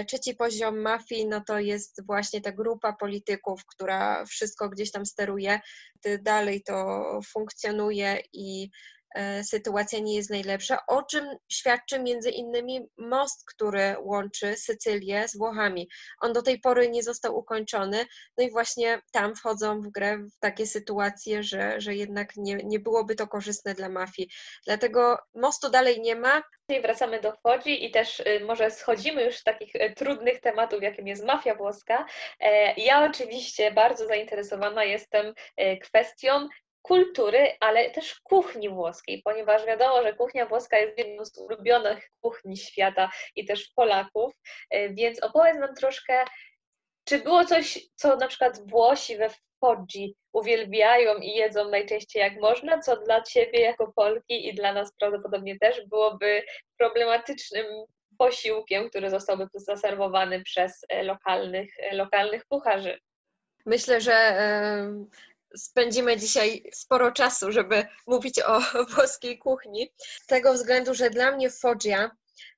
Trzeci 0.08 0.34
poziom 0.34 0.80
mafii 0.80 1.26
no 1.26 1.40
to 1.46 1.58
jest 1.58 2.06
właśnie 2.06 2.40
ta 2.40 2.52
grupa 2.52 2.92
polityków, 2.92 3.66
która 3.66 4.24
wszystko 4.24 4.68
gdzieś 4.68 4.90
tam 4.90 5.06
steruje, 5.06 5.60
dalej 6.23 6.62
to 6.62 6.76
funkcjonuje 7.33 8.23
i 8.33 8.71
sytuacja 9.42 9.99
nie 9.99 10.16
jest 10.16 10.30
najlepsza, 10.30 10.78
o 10.87 11.02
czym 11.02 11.25
świadczy 11.52 11.99
między 11.99 12.30
innymi 12.30 12.88
most, 12.99 13.44
który 13.47 13.97
łączy 14.00 14.56
Sycylię 14.56 15.28
z 15.28 15.38
Włochami. 15.38 15.88
On 16.21 16.33
do 16.33 16.42
tej 16.42 16.61
pory 16.61 16.88
nie 16.88 17.02
został 17.02 17.37
ukończony, 17.37 18.06
no 18.38 18.44
i 18.44 18.50
właśnie 18.50 19.00
tam 19.12 19.37
wchodzą 19.37 19.80
w 19.80 19.88
grę 19.88 20.26
takie 20.40 20.66
sytuacje, 20.66 21.42
że, 21.42 21.80
że 21.80 21.94
jednak 21.94 22.37
nie, 22.37 22.54
nie 22.54 22.80
byłoby 22.80 23.14
to 23.14 23.26
korzystne 23.26 23.75
dla 23.75 23.88
mafii. 23.88 24.28
Dlatego 24.66 25.18
mostu 25.35 25.71
dalej 25.71 26.00
nie 26.00 26.16
ma, 26.16 26.42
wracamy 26.83 27.21
do 27.21 27.33
Fodzi 27.33 27.85
i 27.85 27.90
też 27.90 28.21
y, 28.21 28.40
może 28.44 28.71
schodzimy 28.71 29.25
już 29.25 29.37
z 29.37 29.42
takich 29.42 29.75
y, 29.75 29.94
trudnych 29.97 30.40
tematów, 30.40 30.83
jakim 30.83 31.06
jest 31.06 31.25
mafia 31.25 31.54
włoska. 31.54 32.06
E, 32.40 32.75
ja 32.80 33.04
oczywiście 33.04 33.73
bardzo 33.73 34.06
zainteresowana 34.06 34.85
jestem 34.85 35.26
y, 35.61 35.78
kwestią 35.78 36.49
kultury, 36.85 37.53
ale 37.61 37.91
też 37.91 38.21
kuchni 38.21 38.69
włoskiej, 38.69 39.23
ponieważ 39.25 39.67
wiadomo, 39.67 40.03
że 40.03 40.14
kuchnia 40.14 40.47
włoska 40.47 40.79
jest 40.79 40.99
jedną 40.99 41.25
z 41.25 41.38
ulubionych 41.38 42.11
kuchni 42.21 42.57
świata 42.57 43.11
i 43.37 43.45
też 43.45 43.69
Polaków, 43.76 44.33
e, 44.71 44.88
więc 44.95 45.23
opowiedz 45.23 45.59
nam 45.59 45.75
troszkę, 45.75 46.25
czy 47.05 47.19
było 47.19 47.45
coś, 47.45 47.79
co 47.95 48.17
na 48.17 48.29
przykład 48.29 48.71
Włosi 48.71 49.17
we 49.17 49.31
Foggi 49.61 50.17
uwielbiają 50.33 51.17
i 51.17 51.31
jedzą 51.31 51.69
najczęściej 51.69 52.21
jak 52.21 52.41
można, 52.41 52.79
co 52.79 52.97
dla 52.97 53.23
Ciebie 53.23 53.61
jako 53.61 53.93
Polki 53.93 54.49
i 54.49 54.55
dla 54.55 54.73
nas 54.73 54.93
prawdopodobnie 54.99 55.59
też 55.59 55.87
byłoby 55.87 56.43
problematycznym 56.79 57.67
posiłkiem, 58.19 58.91
który 58.91 59.11
zostałby 59.11 59.47
zaserwowany 59.55 60.43
przez 60.43 60.85
e, 60.88 61.03
lokalnych, 61.03 61.71
e, 61.79 61.95
lokalnych 61.95 62.45
kucharzy. 62.47 62.99
Myślę, 63.67 64.00
że 64.00 64.37
spędzimy 65.56 66.16
dzisiaj 66.16 66.70
sporo 66.73 67.12
czasu, 67.12 67.52
żeby 67.52 67.87
mówić 68.06 68.40
o 68.40 68.61
włoskiej 68.94 69.38
kuchni. 69.38 69.92
Z 70.23 70.26
tego 70.26 70.54
względu, 70.54 70.94
że 70.94 71.11
dla 71.11 71.30
mnie 71.30 71.50
Foggia 71.50 72.11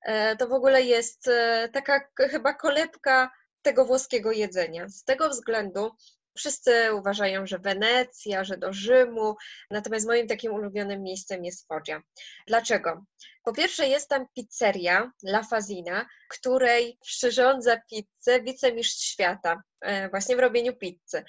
e, 0.02 0.36
to 0.36 0.48
w 0.48 0.52
ogóle 0.52 0.82
jest 0.82 1.28
e, 1.28 1.68
taka 1.72 2.08
chyba 2.18 2.54
kolebka 2.54 3.30
tego 3.62 3.84
włoskiego 3.84 4.32
jedzenia. 4.32 4.88
Z 4.88 5.04
tego 5.04 5.28
względu 5.28 5.90
wszyscy 6.36 6.94
uważają, 6.94 7.46
że 7.46 7.58
Wenecja, 7.58 8.44
że 8.44 8.56
do 8.56 8.72
Rzymu, 8.72 9.36
natomiast 9.70 10.06
moim 10.06 10.28
takim 10.28 10.52
ulubionym 10.52 11.02
miejscem 11.02 11.44
jest 11.44 11.68
Foggia. 11.68 12.02
Dlaczego? 12.46 13.04
Po 13.44 13.52
pierwsze 13.52 13.88
jest 13.88 14.08
tam 14.08 14.26
pizzeria 14.34 15.12
La 15.24 15.42
Fazina, 15.42 16.06
której 16.28 16.98
przyrządza 17.02 17.80
pizzę 17.90 18.42
wicemistrz 18.42 19.04
świata 19.04 19.62
e, 19.80 20.08
właśnie 20.08 20.36
w 20.36 20.40
robieniu 20.40 20.76
pizzy. 20.76 21.24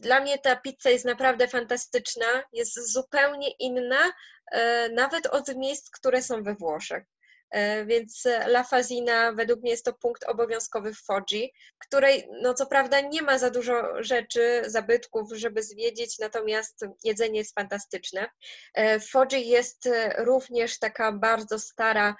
Dla 0.00 0.20
mnie 0.20 0.38
ta 0.38 0.56
pizza 0.56 0.90
jest 0.90 1.04
naprawdę 1.04 1.48
fantastyczna, 1.48 2.26
jest 2.52 2.92
zupełnie 2.92 3.50
inna, 3.50 4.12
e, 4.52 4.88
nawet 4.88 5.26
od 5.26 5.56
miejsc, 5.56 5.90
które 5.90 6.22
są 6.22 6.42
we 6.42 6.54
Włoszech. 6.54 7.04
E, 7.50 7.84
więc 7.84 8.26
La 8.46 8.64
Fazina 8.64 9.32
według 9.32 9.60
mnie 9.60 9.70
jest 9.70 9.84
to 9.84 9.92
punkt 9.92 10.24
obowiązkowy 10.24 10.94
w 10.94 11.00
Foggi, 11.00 11.52
której 11.78 12.28
no 12.42 12.54
co 12.54 12.66
prawda 12.66 13.00
nie 13.00 13.22
ma 13.22 13.38
za 13.38 13.50
dużo 13.50 14.02
rzeczy, 14.02 14.62
zabytków, 14.66 15.32
żeby 15.32 15.62
zwiedzić, 15.62 16.18
natomiast 16.18 16.84
jedzenie 17.04 17.38
jest 17.38 17.54
fantastyczne. 17.54 18.30
E, 18.74 19.00
w 19.00 19.08
Foggi 19.08 19.48
jest 19.48 19.88
również 20.18 20.78
taka 20.78 21.12
bardzo 21.12 21.58
stara 21.58 22.16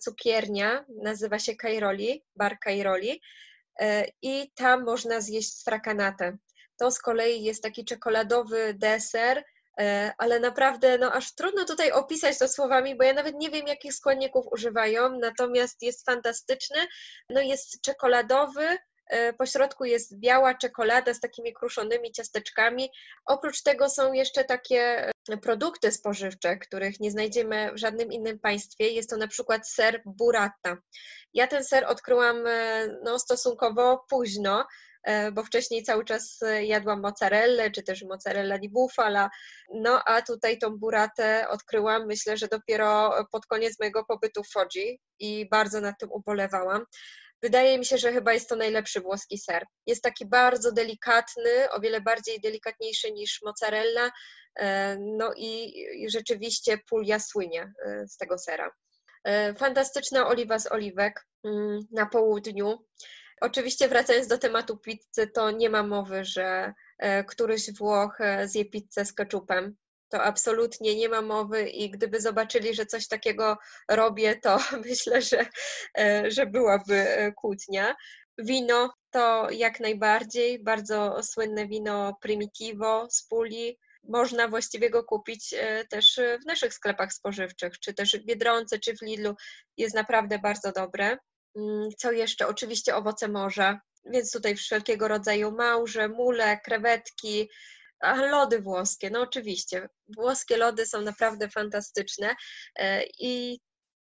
cukiernia, 0.00 0.84
nazywa 1.02 1.38
się 1.38 1.56
Cairoli, 1.56 2.24
bar 2.36 2.58
Cairoli 2.64 3.22
i 4.22 4.52
tam 4.54 4.84
można 4.84 5.20
zjeść 5.20 5.58
sfrakanatę. 5.58 6.36
To 6.82 6.90
z 6.90 6.98
kolei 6.98 7.42
jest 7.42 7.62
taki 7.62 7.84
czekoladowy 7.84 8.74
deser, 8.74 9.44
e, 9.80 10.12
ale 10.18 10.40
naprawdę 10.40 10.98
no, 10.98 11.12
aż 11.12 11.34
trudno 11.34 11.64
tutaj 11.64 11.92
opisać 11.92 12.38
to 12.38 12.48
słowami, 12.48 12.96
bo 12.96 13.04
ja 13.04 13.12
nawet 13.12 13.34
nie 13.34 13.50
wiem, 13.50 13.66
jakich 13.66 13.94
składników 13.94 14.46
używają, 14.52 15.18
natomiast 15.18 15.82
jest 15.82 16.06
fantastyczny. 16.06 16.76
No, 17.30 17.40
jest 17.40 17.80
czekoladowy, 17.82 18.78
e, 19.06 19.32
po 19.32 19.46
środku 19.46 19.84
jest 19.84 20.18
biała 20.18 20.54
czekolada 20.54 21.14
z 21.14 21.20
takimi 21.20 21.52
kruszonymi 21.52 22.12
ciasteczkami. 22.12 22.90
Oprócz 23.26 23.62
tego 23.62 23.90
są 23.90 24.12
jeszcze 24.12 24.44
takie 24.44 25.12
e, 25.28 25.36
produkty 25.36 25.92
spożywcze, 25.92 26.56
których 26.56 27.00
nie 27.00 27.10
znajdziemy 27.10 27.72
w 27.72 27.78
żadnym 27.78 28.12
innym 28.12 28.38
państwie. 28.38 28.88
Jest 28.88 29.10
to 29.10 29.16
na 29.16 29.28
przykład 29.28 29.68
ser 29.68 30.02
burrata. 30.04 30.76
Ja 31.34 31.46
ten 31.46 31.64
ser 31.64 31.84
odkryłam 31.84 32.44
no, 33.02 33.18
stosunkowo 33.18 34.04
późno, 34.08 34.66
bo 35.32 35.44
wcześniej 35.44 35.82
cały 35.82 36.04
czas 36.04 36.42
e, 36.42 36.64
jadłam 36.64 37.00
mozzarellę, 37.00 37.70
czy 37.70 37.82
też 37.82 38.02
mozzarella 38.02 38.58
di 38.58 38.68
bufala, 38.68 39.30
no 39.74 40.02
a 40.06 40.22
tutaj 40.22 40.58
tą 40.58 40.78
buratę 40.78 41.46
odkryłam, 41.48 42.06
myślę, 42.06 42.36
że 42.36 42.48
dopiero 42.48 43.14
pod 43.32 43.46
koniec 43.46 43.78
mojego 43.80 44.04
pobytu 44.04 44.42
w 44.42 44.50
Foggi 44.52 45.00
i 45.18 45.48
bardzo 45.50 45.80
nad 45.80 45.94
tym 46.00 46.12
ubolewałam. 46.12 46.84
Wydaje 47.42 47.78
mi 47.78 47.84
się, 47.84 47.98
że 47.98 48.12
chyba 48.12 48.32
jest 48.32 48.48
to 48.48 48.56
najlepszy 48.56 49.00
włoski 49.00 49.38
ser. 49.38 49.64
Jest 49.86 50.02
taki 50.02 50.26
bardzo 50.26 50.72
delikatny, 50.72 51.70
o 51.70 51.80
wiele 51.80 52.00
bardziej 52.00 52.40
delikatniejszy 52.40 53.12
niż 53.12 53.42
mozzarella, 53.42 54.10
e, 54.58 54.96
no 55.00 55.32
i 55.36 55.72
rzeczywiście 56.08 56.78
Puglia 56.88 57.18
słynie 57.18 57.72
z 58.06 58.16
tego 58.16 58.38
sera. 58.38 58.70
Fantastyczna 59.58 60.26
oliwa 60.26 60.58
z 60.58 60.72
oliwek 60.72 61.26
mm, 61.44 61.80
na 61.90 62.06
południu. 62.06 62.78
Oczywiście 63.42 63.88
wracając 63.88 64.26
do 64.26 64.38
tematu 64.38 64.76
pizzy, 64.76 65.26
to 65.34 65.50
nie 65.50 65.70
ma 65.70 65.82
mowy, 65.82 66.24
że 66.24 66.74
e, 66.98 67.24
któryś 67.24 67.72
Włoch 67.72 68.20
e, 68.20 68.48
zje 68.48 68.64
pizzę 68.64 69.04
z 69.04 69.12
keczupem. 69.12 69.76
To 70.08 70.22
absolutnie 70.22 70.96
nie 70.96 71.08
ma 71.08 71.22
mowy 71.22 71.68
i 71.68 71.90
gdyby 71.90 72.20
zobaczyli, 72.20 72.74
że 72.74 72.86
coś 72.86 73.08
takiego 73.08 73.58
robię, 73.88 74.36
to 74.36 74.58
myślę, 74.86 75.22
że, 75.22 75.46
e, 75.98 76.30
że 76.30 76.46
byłaby 76.46 77.32
kłótnia. 77.36 77.94
Wino 78.38 78.94
to 79.10 79.50
jak 79.50 79.80
najbardziej, 79.80 80.62
bardzo 80.62 81.22
słynne 81.22 81.66
wino 81.66 82.16
Primitivo 82.20 83.06
z 83.10 83.22
Puli. 83.28 83.78
Można 84.04 84.48
właściwie 84.48 84.90
go 84.90 85.04
kupić 85.04 85.54
też 85.90 86.20
w 86.42 86.46
naszych 86.46 86.74
sklepach 86.74 87.12
spożywczych, 87.12 87.78
czy 87.78 87.94
też 87.94 88.12
w 88.12 88.24
Biedronce, 88.24 88.78
czy 88.78 88.96
w 88.96 89.02
Lidlu. 89.02 89.34
Jest 89.76 89.94
naprawdę 89.94 90.38
bardzo 90.38 90.72
dobre. 90.72 91.18
Mm, 91.56 91.88
co 91.98 92.12
jeszcze? 92.12 92.46
Oczywiście 92.46 92.96
owoce 92.96 93.28
morza, 93.28 93.80
więc 94.04 94.32
tutaj 94.32 94.56
wszelkiego 94.56 95.08
rodzaju 95.08 95.52
małże, 95.52 96.08
mule, 96.08 96.60
krewetki, 96.64 97.48
a 98.00 98.16
lody 98.16 98.60
włoskie, 98.60 99.10
no 99.10 99.20
oczywiście. 99.20 99.88
Włoskie 100.08 100.56
lody 100.56 100.86
są 100.86 101.00
naprawdę 101.00 101.48
fantastyczne 101.48 102.34
e, 102.76 103.02
i 103.18 103.60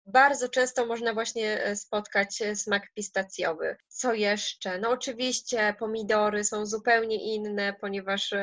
bardzo 0.06 0.48
często 0.48 0.86
można 0.86 1.14
właśnie 1.14 1.64
e, 1.64 1.76
spotkać 1.76 2.42
e, 2.42 2.56
smak 2.56 2.82
pistacjowy. 2.94 3.76
Co 3.88 4.14
jeszcze? 4.14 4.78
No 4.78 4.90
oczywiście 4.90 5.74
pomidory 5.78 6.44
są 6.44 6.66
zupełnie 6.66 7.34
inne, 7.34 7.74
ponieważ 7.80 8.34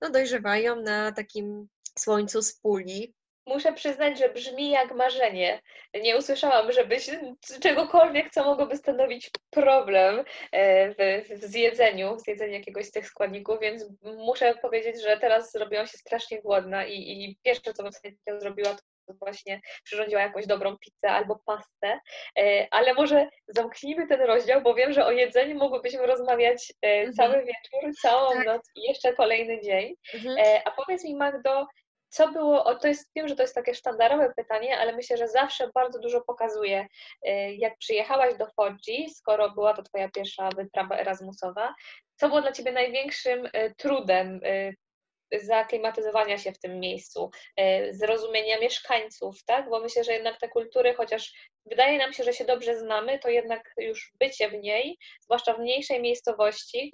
no, 0.00 0.10
dojrzewają 0.10 0.82
na 0.82 1.12
takim 1.12 1.68
słońcu 1.98 2.42
z 2.42 2.54
puli, 2.54 3.14
muszę 3.46 3.72
przyznać, 3.72 4.18
że 4.18 4.28
brzmi 4.28 4.70
jak 4.70 4.94
marzenie. 4.94 5.62
Nie 6.02 6.16
usłyszałam, 6.16 6.72
żebyś 6.72 7.10
czegokolwiek, 7.62 8.30
co 8.30 8.44
mogłoby 8.44 8.76
stanowić 8.76 9.30
problem 9.50 10.24
e, 10.52 10.90
w, 10.90 11.28
w 11.28 11.44
zjedzeniu, 11.44 12.16
w 12.16 12.20
zjedzeniu 12.20 12.52
jakiegoś 12.52 12.86
z 12.86 12.90
tych 12.90 13.06
składników, 13.06 13.60
więc 13.60 13.84
muszę 14.02 14.54
powiedzieć, 14.62 15.02
że 15.02 15.18
teraz 15.18 15.52
zrobiłam 15.52 15.86
się 15.86 15.98
strasznie 15.98 16.42
głodna 16.42 16.84
i, 16.84 16.94
i 16.94 17.38
pierwsze, 17.42 17.74
co 17.74 17.82
bym 17.82 17.92
sobie 17.92 18.14
zrobiła, 18.40 18.76
to 19.06 19.14
właśnie 19.14 19.60
przyrządziła 19.84 20.22
jakąś 20.22 20.46
dobrą 20.46 20.78
pizzę 20.78 21.10
albo 21.10 21.38
pastę, 21.46 22.00
e, 22.38 22.68
ale 22.70 22.94
może 22.94 23.28
zamknijmy 23.48 24.06
ten 24.06 24.20
rozdział, 24.20 24.62
bo 24.62 24.74
wiem, 24.74 24.92
że 24.92 25.06
o 25.06 25.10
jedzeniu 25.10 25.58
mogłybyśmy 25.58 26.06
rozmawiać 26.06 26.72
e, 26.82 26.86
mhm. 26.86 27.12
cały 27.12 27.44
wieczór, 27.44 27.94
całą 28.02 28.32
tak. 28.32 28.46
noc 28.46 28.70
i 28.76 28.82
jeszcze 28.82 29.12
kolejny 29.12 29.60
dzień. 29.60 29.94
Mhm. 30.14 30.60
A 30.64 30.70
powiedz 30.70 31.04
mi 31.04 31.16
Magdo, 31.16 31.66
co 32.14 32.28
było, 32.28 32.74
to 32.74 32.88
jest, 32.88 33.10
wiem, 33.16 33.28
że 33.28 33.36
to 33.36 33.42
jest 33.42 33.54
takie 33.54 33.74
sztandarowe 33.74 34.32
pytanie, 34.36 34.78
ale 34.78 34.96
myślę, 34.96 35.16
że 35.16 35.28
zawsze 35.28 35.70
bardzo 35.74 35.98
dużo 35.98 36.20
pokazuje, 36.20 36.86
y, 37.28 37.30
jak 37.54 37.78
przyjechałaś 37.78 38.34
do 38.38 38.46
Foggi, 38.46 39.10
skoro 39.10 39.50
była 39.50 39.74
to 39.74 39.82
Twoja 39.82 40.08
pierwsza 40.08 40.48
wyprawa 40.56 40.98
Erasmusowa, 40.98 41.74
co 42.16 42.28
było 42.28 42.42
dla 42.42 42.52
Ciebie 42.52 42.72
największym 42.72 43.46
y, 43.46 43.74
trudem 43.76 44.40
y, 44.44 44.74
zaklimatyzowania 45.42 46.38
się 46.38 46.52
w 46.52 46.58
tym 46.58 46.80
miejscu, 46.80 47.30
zrozumienia 47.90 48.58
mieszkańców, 48.58 49.44
tak? 49.46 49.70
Bo 49.70 49.80
myślę, 49.80 50.04
że 50.04 50.12
jednak 50.12 50.40
te 50.40 50.48
kultury, 50.48 50.94
chociaż 50.94 51.32
wydaje 51.66 51.98
nam 51.98 52.12
się, 52.12 52.24
że 52.24 52.32
się 52.32 52.44
dobrze 52.44 52.78
znamy, 52.78 53.18
to 53.18 53.28
jednak 53.28 53.72
już 53.76 54.12
bycie 54.20 54.48
w 54.48 54.54
niej, 54.54 54.98
zwłaszcza 55.20 55.54
w 55.54 55.58
mniejszej 55.58 56.02
miejscowości, 56.02 56.92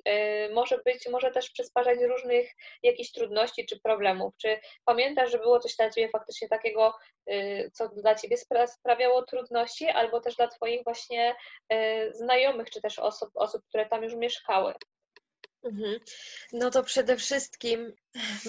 może 0.55 0.79
być, 0.85 1.09
może 1.09 1.31
też 1.31 1.51
przysparzać 1.51 1.99
różnych 2.01 2.51
jakichś 2.83 3.13
trudności 3.13 3.67
czy 3.67 3.81
problemów. 3.81 4.35
Czy 4.43 4.61
pamiętasz, 4.85 5.31
że 5.31 5.39
było 5.39 5.61
coś 5.61 5.77
dla 5.77 5.91
Ciebie 5.91 6.09
faktycznie 6.09 6.49
takiego, 6.49 6.95
co 7.73 7.89
dla 7.89 8.15
Ciebie 8.15 8.37
sprawiało 8.67 9.23
trudności, 9.23 9.87
albo 9.87 10.21
też 10.21 10.37
dla 10.37 10.49
Twoich 10.49 10.85
właśnie 10.85 11.35
znajomych, 12.13 12.71
czy 12.71 12.81
też 12.81 12.99
osób, 12.99 13.31
osób 13.35 13.63
które 13.69 13.87
tam 13.87 14.03
już 14.03 14.15
mieszkały? 14.15 14.75
Mhm. 15.63 16.01
No 16.53 16.71
to 16.71 16.83
przede 16.83 17.17
wszystkim 17.17 17.93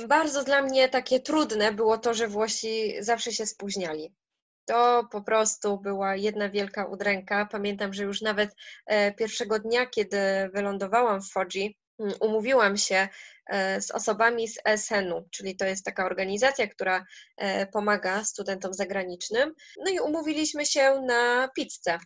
bardzo 0.07 0.43
dla 0.43 0.61
mnie 0.61 0.89
takie 0.89 1.19
trudne 1.19 1.71
było 1.71 1.97
to, 1.97 2.13
że 2.13 2.27
Włosi 2.27 2.93
zawsze 2.99 3.31
się 3.31 3.45
spóźniali. 3.45 4.13
To 4.65 5.07
po 5.11 5.21
prostu 5.21 5.77
była 5.77 6.15
jedna 6.15 6.49
wielka 6.49 6.85
udręka. 6.85 7.47
Pamiętam, 7.51 7.93
że 7.93 8.03
już 8.03 8.21
nawet 8.21 8.55
e, 8.85 9.13
pierwszego 9.13 9.59
dnia, 9.59 9.85
kiedy 9.85 10.17
wylądowałam 10.53 11.21
w 11.21 11.31
Fodzi, 11.31 11.77
mm, 11.99 12.13
umówiłam 12.19 12.77
się 12.77 13.07
e, 13.47 13.81
z 13.81 13.91
osobami 13.91 14.47
z 14.47 14.59
ESN-u, 14.65 15.27
czyli 15.31 15.55
to 15.55 15.65
jest 15.65 15.85
taka 15.85 16.05
organizacja, 16.05 16.67
która 16.67 17.05
e, 17.37 17.67
pomaga 17.67 18.23
studentom 18.23 18.73
zagranicznym. 18.73 19.53
No 19.85 19.91
i 19.91 19.99
umówiliśmy 19.99 20.65
się 20.65 21.01
na 21.01 21.49
pizzę. 21.55 21.99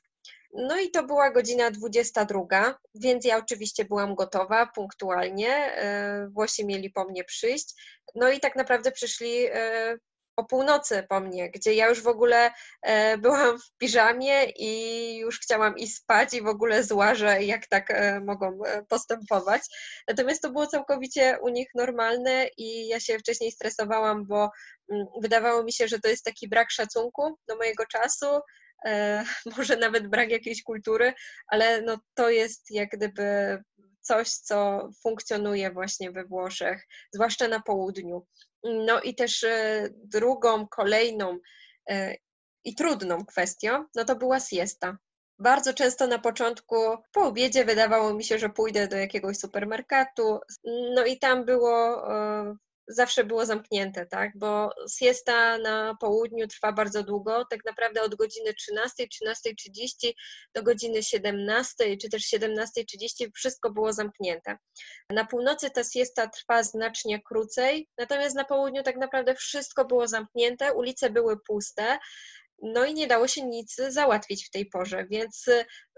No 0.57 0.79
i 0.79 0.91
to 0.91 1.03
była 1.03 1.31
godzina 1.31 1.71
22, 1.71 2.75
więc 2.95 3.25
ja 3.25 3.37
oczywiście 3.37 3.85
byłam 3.85 4.15
gotowa 4.15 4.65
punktualnie. 4.65 5.49
E, 5.49 6.27
Włosi 6.27 6.65
mieli 6.65 6.89
po 6.89 7.05
mnie 7.05 7.23
przyjść. 7.23 7.73
No 8.15 8.29
i 8.29 8.39
tak 8.39 8.55
naprawdę 8.55 8.91
przyszli 8.91 9.45
e, 9.45 9.97
o 10.35 10.43
północy 10.43 11.05
po 11.09 11.19
mnie, 11.19 11.51
gdzie 11.51 11.73
ja 11.73 11.89
już 11.89 12.01
w 12.01 12.07
ogóle 12.07 12.51
e, 12.81 13.17
byłam 13.17 13.59
w 13.59 13.77
piżamie 13.77 14.43
i 14.43 15.17
już 15.17 15.39
chciałam 15.39 15.77
iść 15.77 15.95
spać 15.95 16.33
i 16.33 16.41
w 16.41 16.47
ogóle 16.47 16.83
zła, 16.83 17.15
że 17.15 17.43
jak 17.43 17.67
tak 17.67 17.93
mogą 18.25 18.59
postępować. 18.89 19.61
Natomiast 20.07 20.41
to 20.41 20.49
było 20.49 20.67
całkowicie 20.67 21.37
u 21.41 21.49
nich 21.49 21.67
normalne 21.75 22.47
i 22.57 22.87
ja 22.87 22.99
się 22.99 23.19
wcześniej 23.19 23.51
stresowałam, 23.51 24.25
bo 24.25 24.49
mm, 24.91 25.05
wydawało 25.21 25.63
mi 25.63 25.73
się, 25.73 25.87
że 25.87 25.99
to 25.99 26.07
jest 26.07 26.25
taki 26.25 26.49
brak 26.49 26.71
szacunku 26.71 27.37
do 27.47 27.55
mojego 27.55 27.85
czasu, 27.85 28.25
może 29.57 29.77
nawet 29.77 30.07
brak 30.07 30.29
jakiejś 30.29 30.63
kultury, 30.63 31.13
ale 31.47 31.81
no 31.81 31.97
to 32.13 32.29
jest 32.29 32.71
jak 32.71 32.89
gdyby 32.89 33.57
coś, 34.01 34.29
co 34.29 34.89
funkcjonuje 35.03 35.71
właśnie 35.71 36.11
we 36.11 36.25
Włoszech, 36.25 36.87
zwłaszcza 37.13 37.47
na 37.47 37.59
południu. 37.61 38.27
No 38.63 39.01
i 39.01 39.15
też 39.15 39.43
e, 39.43 39.89
drugą, 39.93 40.67
kolejną 40.67 41.37
e, 41.89 42.15
i 42.63 42.75
trudną 42.75 43.25
kwestią, 43.25 43.85
no 43.95 44.05
to 44.05 44.15
była 44.15 44.39
siesta. 44.39 44.97
Bardzo 45.39 45.73
często 45.73 46.07
na 46.07 46.19
początku, 46.19 46.75
po 47.11 47.21
obiedzie, 47.21 47.65
wydawało 47.65 48.13
mi 48.13 48.23
się, 48.23 48.39
że 48.39 48.49
pójdę 48.49 48.87
do 48.87 48.97
jakiegoś 48.97 49.37
supermarketu, 49.37 50.39
no 50.95 51.05
i 51.05 51.19
tam 51.19 51.45
było 51.45 52.03
zawsze 52.87 53.23
było 53.23 53.45
zamknięte, 53.45 54.05
tak? 54.05 54.31
Bo 54.35 54.69
siesta 54.89 55.57
na 55.57 55.95
południu 55.99 56.47
trwa 56.47 56.71
bardzo 56.71 57.03
długo, 57.03 57.45
tak 57.49 57.65
naprawdę 57.65 58.01
od 58.01 58.15
godziny 58.15 58.53
13, 58.53 59.03
13.30 59.03 60.13
do 60.53 60.63
godziny 60.63 61.03
17 61.03 61.97
czy 61.97 62.09
też 62.09 62.23
17.30 62.23 63.29
wszystko 63.35 63.69
było 63.69 63.93
zamknięte. 63.93 64.57
Na 65.09 65.25
północy 65.25 65.69
ta 65.69 65.83
siesta 65.83 66.27
trwa 66.27 66.63
znacznie 66.63 67.21
krócej, 67.21 67.89
natomiast 67.97 68.35
na 68.35 68.45
południu 68.45 68.83
tak 68.83 68.97
naprawdę 68.97 69.35
wszystko 69.35 69.85
było 69.85 70.07
zamknięte, 70.07 70.73
ulice 70.73 71.09
były 71.09 71.39
puste, 71.47 71.97
no 72.61 72.85
i 72.85 72.93
nie 72.93 73.07
dało 73.07 73.27
się 73.27 73.41
nic 73.41 73.75
załatwić 73.75 74.47
w 74.47 74.51
tej 74.51 74.65
porze, 74.65 75.05
więc 75.09 75.45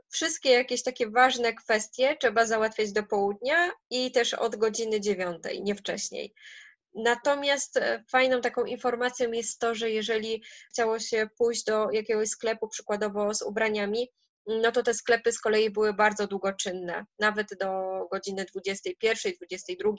wszystkie 0.09 0.51
jakieś 0.51 0.83
takie 0.83 1.09
ważne 1.09 1.53
kwestie 1.53 2.17
trzeba 2.19 2.45
załatwiać 2.45 2.91
do 2.91 3.03
południa 3.03 3.71
i 3.89 4.11
też 4.11 4.33
od 4.33 4.55
godziny 4.55 5.01
dziewiątej, 5.01 5.63
nie 5.63 5.75
wcześniej. 5.75 6.33
Natomiast 6.97 7.77
e, 7.77 8.03
fajną 8.11 8.41
taką 8.41 8.65
informacją 8.65 9.31
jest 9.31 9.59
to, 9.59 9.75
że 9.75 9.89
jeżeli 9.89 10.43
chciało 10.69 10.99
się 10.99 11.29
pójść 11.37 11.63
do 11.63 11.91
jakiegoś 11.91 12.29
sklepu, 12.29 12.67
przykładowo 12.67 13.33
z 13.33 13.41
ubraniami, 13.41 14.09
no 14.47 14.71
to 14.71 14.83
te 14.83 14.93
sklepy 14.93 15.31
z 15.31 15.39
kolei 15.39 15.69
były 15.69 15.93
bardzo 15.93 16.27
długoczynne, 16.27 17.05
nawet 17.19 17.47
do 17.59 17.67
godziny 18.11 18.45
21, 18.45 19.33
22, 19.33 19.91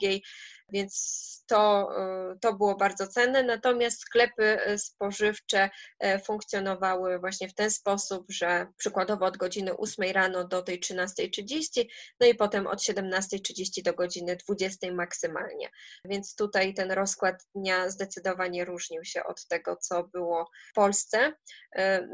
więc 0.69 1.29
to, 1.49 1.89
e, 1.97 2.37
to 2.41 2.53
było 2.53 2.75
bardzo 2.75 3.07
cenne. 3.07 3.43
Natomiast 3.43 4.01
sklepy 4.01 4.43
e, 4.43 4.77
spożywcze 4.77 5.69
e, 5.99 6.19
funkcjonowały 6.19 7.19
właśnie 7.19 7.49
w 7.49 7.53
ten 7.53 7.71
sposób, 7.71 8.25
że 8.29 8.67
przykładowo 8.77 9.25
od 9.25 9.37
godziny 9.37 9.77
8 9.77 10.11
rano 10.11 10.47
do 10.47 10.61
tej 10.61 10.79
13.30, 10.79 11.85
no 12.19 12.27
i 12.27 12.35
potem 12.35 12.67
od 12.67 12.79
17.30 12.79 13.83
do 13.83 13.93
godziny 13.93 14.35
20 14.35 14.91
maksymalnie. 14.91 15.69
Więc 16.05 16.35
tutaj 16.35 16.73
ten 16.73 16.91
rozkład 16.91 17.35
dnia 17.55 17.89
zdecydowanie 17.89 18.65
różnił 18.65 19.05
się 19.05 19.23
od 19.23 19.47
tego, 19.47 19.75
co 19.75 20.03
było 20.03 20.49
w 20.71 20.73
Polsce. 20.73 21.33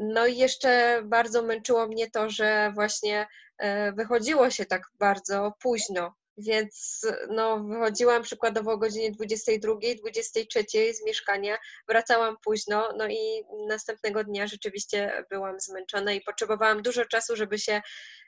No 0.00 0.26
i 0.26 0.36
jeszcze 0.36 1.02
bardzo 1.04 1.42
męczyło 1.42 1.86
mnie 1.86 2.10
to, 2.10 2.25
że 2.30 2.72
właśnie 2.74 3.26
e, 3.58 3.92
wychodziło 3.92 4.50
się 4.50 4.66
tak 4.66 4.82
bardzo 4.98 5.52
późno. 5.62 6.14
Więc 6.38 7.06
no, 7.28 7.64
wychodziłam 7.64 8.22
przykładowo 8.22 8.72
o 8.72 8.78
godzinie 8.78 9.10
22, 9.10 9.74
23 10.00 10.64
z 10.94 11.04
mieszkania, 11.06 11.58
wracałam 11.88 12.36
późno, 12.44 12.88
no 12.98 13.08
i 13.08 13.44
następnego 13.68 14.24
dnia 14.24 14.46
rzeczywiście 14.46 15.24
byłam 15.30 15.60
zmęczona 15.60 16.12
i 16.12 16.20
potrzebowałam 16.20 16.82
dużo 16.82 17.04
czasu, 17.04 17.36
żeby 17.36 17.58
się 17.58 17.82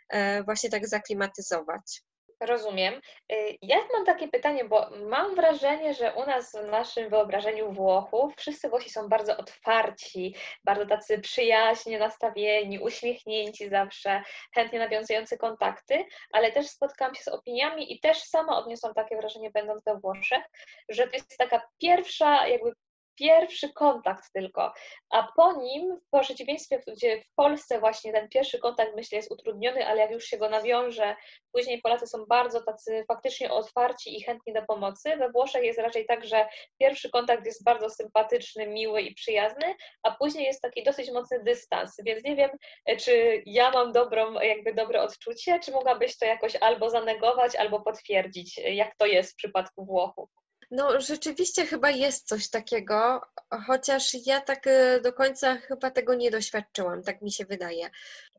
e, 0.09 0.43
właśnie 0.43 0.71
tak 0.71 0.89
zaklimatyzować. 0.89 2.03
Rozumiem. 2.41 2.95
Y, 3.33 3.59
ja 3.63 3.77
mam 3.93 4.05
takie 4.05 4.29
pytanie, 4.29 4.65
bo 4.65 4.91
mam 5.09 5.35
wrażenie, 5.35 5.95
że 5.95 6.15
u 6.15 6.27
nas 6.27 6.53
w 6.53 6.71
naszym 6.71 7.09
wyobrażeniu 7.09 7.73
Włochów 7.73 8.35
wszyscy 8.37 8.69
Włosi 8.69 8.91
są 8.91 9.09
bardzo 9.09 9.37
otwarci, 9.37 10.35
bardzo 10.65 10.87
tacy 10.87 11.19
przyjaźnie 11.19 11.99
nastawieni, 11.99 12.79
uśmiechnięci 12.79 13.69
zawsze, 13.69 14.23
chętnie 14.55 14.79
nawiązujący 14.79 15.39
kontakty, 15.39 16.05
ale 16.33 16.53
też 16.53 16.69
spotkałam 16.69 17.15
się 17.15 17.23
z 17.23 17.29
opiniami 17.29 17.93
i 17.93 18.01
też 18.01 18.23
sama 18.23 18.59
odniosłam 18.59 18.95
takie 18.95 19.17
wrażenie, 19.17 19.51
będąc 19.51 19.85
we 19.85 19.99
Włoszech, 19.99 20.45
że 20.89 21.07
to 21.07 21.17
jest 21.17 21.39
taka 21.39 21.63
pierwsza 21.79 22.47
jakby 22.47 22.73
pierwszy 23.19 23.73
kontakt 23.73 24.33
tylko, 24.33 24.73
a 25.11 25.29
po 25.37 25.53
nim, 25.53 26.01
w 26.13 26.21
przeciwieństwie, 26.21 26.81
gdzie 26.97 27.21
w 27.21 27.35
Polsce 27.35 27.81
właśnie 27.81 28.13
ten 28.13 28.29
pierwszy 28.29 28.59
kontakt 28.59 28.93
myślę 28.97 29.17
jest 29.17 29.33
utrudniony, 29.33 29.87
ale 29.87 30.01
jak 30.01 30.11
już 30.11 30.25
się 30.25 30.39
go 30.39 30.51
nawiąże, 30.51 31.17
później 31.53 31.81
Polacy 31.83 32.07
są 32.07 32.27
bardzo 32.27 32.63
tacy 32.63 33.05
faktycznie 33.09 33.53
otwarci 33.53 34.17
i 34.17 34.23
chętni 34.23 34.53
do 34.53 34.63
pomocy. 34.63 35.17
We 35.17 35.31
Włoszech 35.31 35.65
jest 35.65 35.79
raczej 35.79 36.07
tak, 36.07 36.25
że 36.25 36.49
pierwszy 36.81 37.11
kontakt 37.11 37.47
jest 37.47 37.65
bardzo 37.65 37.91
sympatyczny, 37.91 38.67
miły 38.67 39.03
i 39.03 39.15
przyjazny, 39.15 39.75
a 40.03 40.11
później 40.11 40.45
jest 40.45 40.63
taki 40.63 40.83
dosyć 40.83 41.11
mocny 41.11 41.43
dystans, 41.45 41.97
więc 42.05 42.25
nie 42.25 42.37
wiem, 42.37 42.51
czy 42.99 43.43
ja 43.47 43.71
mam 43.71 43.93
dobrą, 43.93 44.33
jakby 44.33 44.75
dobre 44.75 45.03
odczucie, 45.03 45.61
czy 45.61 45.73
mogłabyś 45.73 46.19
to 46.19 46.27
jakoś 46.27 46.57
albo 46.57 46.91
zanegować, 46.91 47.57
albo 47.57 47.81
potwierdzić, 47.81 48.59
jak 48.59 48.97
to 48.97 49.07
jest 49.07 49.33
w 49.33 49.37
przypadku 49.37 49.85
Włochów. 49.85 50.48
No, 50.71 51.01
rzeczywiście 51.01 51.67
chyba 51.67 51.91
jest 51.91 52.29
coś 52.29 52.49
takiego, 52.49 53.21
chociaż 53.67 54.27
ja 54.27 54.41
tak 54.41 54.67
e, 54.67 55.01
do 55.01 55.13
końca 55.13 55.57
chyba 55.57 55.91
tego 55.91 56.15
nie 56.15 56.31
doświadczyłam, 56.31 57.03
tak 57.03 57.23
mi 57.23 57.33
się 57.33 57.45
wydaje. 57.45 57.91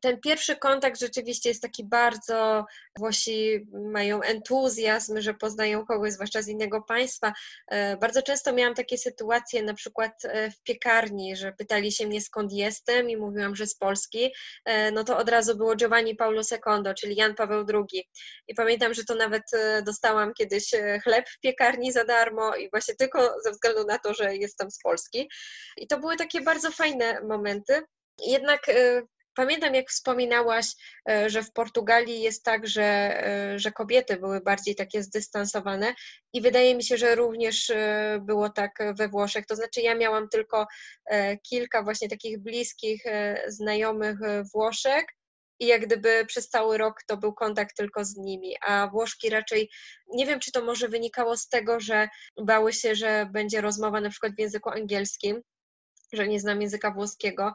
Ten 0.02 0.20
pierwszy 0.20 0.56
kontakt 0.56 1.00
rzeczywiście 1.00 1.50
jest 1.50 1.62
taki 1.62 1.84
bardzo, 1.84 2.66
Włosi 2.98 3.68
mają 3.92 4.22
entuzjazm, 4.22 5.22
że 5.22 5.34
poznają 5.34 5.86
kogoś, 5.86 6.14
zwłaszcza 6.14 6.42
z 6.42 6.48
innego 6.48 6.82
państwa. 6.82 7.34
E, 7.68 7.98
bardzo 7.98 8.22
często 8.22 8.54
miałam 8.54 8.76
takie 8.76 8.98
sytuacje, 8.98 9.64
na 9.64 9.74
przykład 9.74 10.26
e, 10.26 10.52
w 10.52 10.62
piekarni, 10.64 11.36
że 11.36 11.54
pytali 11.54 11.92
się 11.92 12.08
mnie 12.08 12.22
skąd 12.22 12.54
jestem 12.54 13.10
i 13.10 13.18
mówiłam, 13.18 13.56
że 13.56 13.68
z 13.68 13.76
Polski, 13.76 14.34
no 14.94 15.04
to 15.04 15.18
od 15.18 15.30
razu 15.30 15.58
było 15.58 15.76
Giovanni 15.76 16.16
Paulo 16.16 16.42
II, 16.52 16.94
czyli 16.98 17.16
Jan 17.16 17.36
Paweł 17.36 17.66
II. 17.74 18.10
I 18.48 18.56
pamiętam, 18.56 18.94
że 18.94 19.04
to 19.04 19.16
nawet 19.16 19.44
dostałam 19.86 20.34
kiedyś 20.34 20.72
chleb 21.04 21.30
w 21.30 21.40
piekarni 21.40 21.92
za 21.92 22.04
darmo 22.04 22.56
i 22.56 22.70
właśnie 22.70 22.96
tylko 22.96 23.42
ze 23.44 23.52
względu 23.52 23.84
na 23.84 24.00
to, 24.00 24.14
że 24.14 24.36
jestem 24.36 24.72
z 24.72 24.80
Polski. 24.80 25.30
I 25.78 25.88
to 25.88 26.00
były 26.00 26.18
takie 26.18 26.42
bardzo 26.42 26.72
fajne 26.72 27.22
momenty. 27.22 27.82
Jednak 28.26 28.70
e, 28.70 29.02
Pamiętam, 29.39 29.75
jak 29.75 29.89
wspominałaś, 29.89 30.65
e, 31.10 31.30
że 31.30 31.43
w 31.43 31.52
Portugalii 31.52 32.21
jest 32.21 32.43
tak, 32.43 32.67
że, 32.67 32.84
e, 32.84 33.60
że 33.60 33.71
kobiety 33.71 34.17
były 34.17 34.41
bardziej 34.41 34.75
takie 34.75 35.04
zdystansowane 35.04 35.95
i 36.34 36.41
wydaje 36.41 36.75
mi 36.75 36.84
się, 36.84 36.97
że 36.97 37.15
również 37.15 37.71
było 38.21 38.49
tak 38.49 38.71
we 38.97 39.08
Włoszech. 39.08 39.45
To 39.45 39.56
znaczy, 39.56 39.82
ja 39.82 39.95
miałam 39.95 40.30
tylko 40.30 40.67
kilka 41.49 41.84
właśnie 41.84 42.10
takich 42.10 42.39
bliskich 42.39 43.04
znajomych 43.47 44.17
Włoszek, 44.54 45.06
i 45.60 45.67
jak 45.67 45.86
gdyby 45.86 46.25
przez 46.25 46.49
cały 46.49 46.78
rok 46.78 47.04
to 47.08 47.17
był 47.17 47.34
kontakt 47.34 47.78
tylko 47.78 48.06
z 48.06 48.17
nimi, 48.17 48.56
a 48.62 48.88
Włoszki 48.88 49.30
raczej, 49.30 49.69
nie 50.13 50.25
wiem 50.25 50.39
czy 50.39 50.52
to 50.52 50.65
może 50.65 50.88
wynikało 50.88 51.38
z 51.38 51.47
tego, 51.47 51.80
że 51.80 52.08
bały 52.41 52.73
się, 52.73 52.95
że 52.95 53.30
będzie 53.32 53.62
rozmowa 53.62 54.02
na 54.02 54.10
przykład 54.10 54.36
w 54.36 54.39
języku 54.39 54.69
angielskim, 54.69 55.41
że 56.13 56.28
nie 56.28 56.39
znam 56.39 56.62
języka 56.62 56.91
włoskiego, 56.91 57.54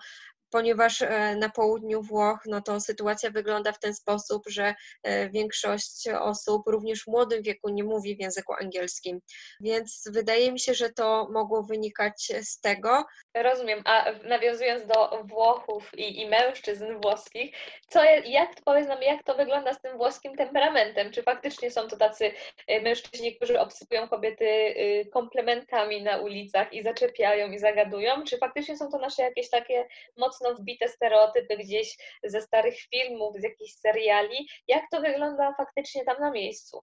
ponieważ 0.55 1.03
e, 1.03 1.37
na 1.37 1.49
południu 1.49 2.03
Włoch 2.03 2.38
no 2.47 2.61
to 2.61 2.81
sytuacja 2.81 3.31
wygląda 3.31 3.73
w 3.73 3.79
ten 3.79 3.95
sposób, 3.95 4.43
że 4.47 4.75
e, 5.03 5.31
większość 5.31 6.09
osób 6.21 6.62
również 6.67 7.03
w 7.03 7.07
młodym 7.07 7.43
wieku 7.43 7.69
nie 7.69 7.85
mówi 7.85 8.17
w 8.17 8.21
języku 8.21 8.55
angielskim. 8.61 9.21
Więc 9.61 10.09
wydaje 10.12 10.53
mi 10.53 10.61
się, 10.61 10.75
że 10.75 10.90
to 10.90 11.29
mogło 11.33 11.62
wynikać 11.62 12.33
z 12.43 12.61
tego. 12.61 13.05
Rozumiem, 13.35 13.83
a 13.85 14.12
nawiązując 14.25 14.87
do 14.87 15.23
Włochów 15.25 15.90
i, 15.97 16.21
i 16.21 16.29
mężczyzn 16.29 16.85
włoskich, 17.03 17.57
co, 17.88 18.05
jak, 18.25 18.51
powiedz 18.64 18.88
nam, 18.88 19.03
jak 19.03 19.23
to 19.23 19.35
wygląda 19.35 19.73
z 19.75 19.81
tym 19.81 19.97
włoskim 19.97 20.37
temperamentem? 20.37 21.12
Czy 21.12 21.23
faktycznie 21.23 21.71
są 21.71 21.88
to 21.88 21.97
tacy 21.97 22.33
e, 22.67 22.81
mężczyźni, 22.81 23.37
którzy 23.37 23.61
obsypują 23.61 24.09
kobiety 24.09 24.75
komplementami 25.12 26.03
na 26.03 26.17
ulicach 26.17 26.73
i 26.73 26.83
zaczepiają 26.83 27.51
i 27.51 27.59
zagadują? 27.59 28.25
Czy 28.25 28.38
faktycznie 28.38 28.77
są 28.77 28.90
to 28.90 28.99
nasze 28.99 29.23
jakieś 29.23 29.51
takie 29.51 29.88
mocno 30.17 30.44
mocno 30.45 30.63
wbite 30.63 30.89
stereotypy 30.89 31.57
gdzieś 31.57 31.97
ze 32.25 32.43
starych 32.43 32.75
filmów, 32.81 33.37
z 33.37 33.43
jakichś 33.43 33.73
seriali. 33.73 34.49
Jak 34.69 34.83
to 34.91 35.01
wygląda 35.01 35.55
faktycznie 35.57 36.05
tam 36.05 36.17
na 36.21 36.31
miejscu? 36.31 36.81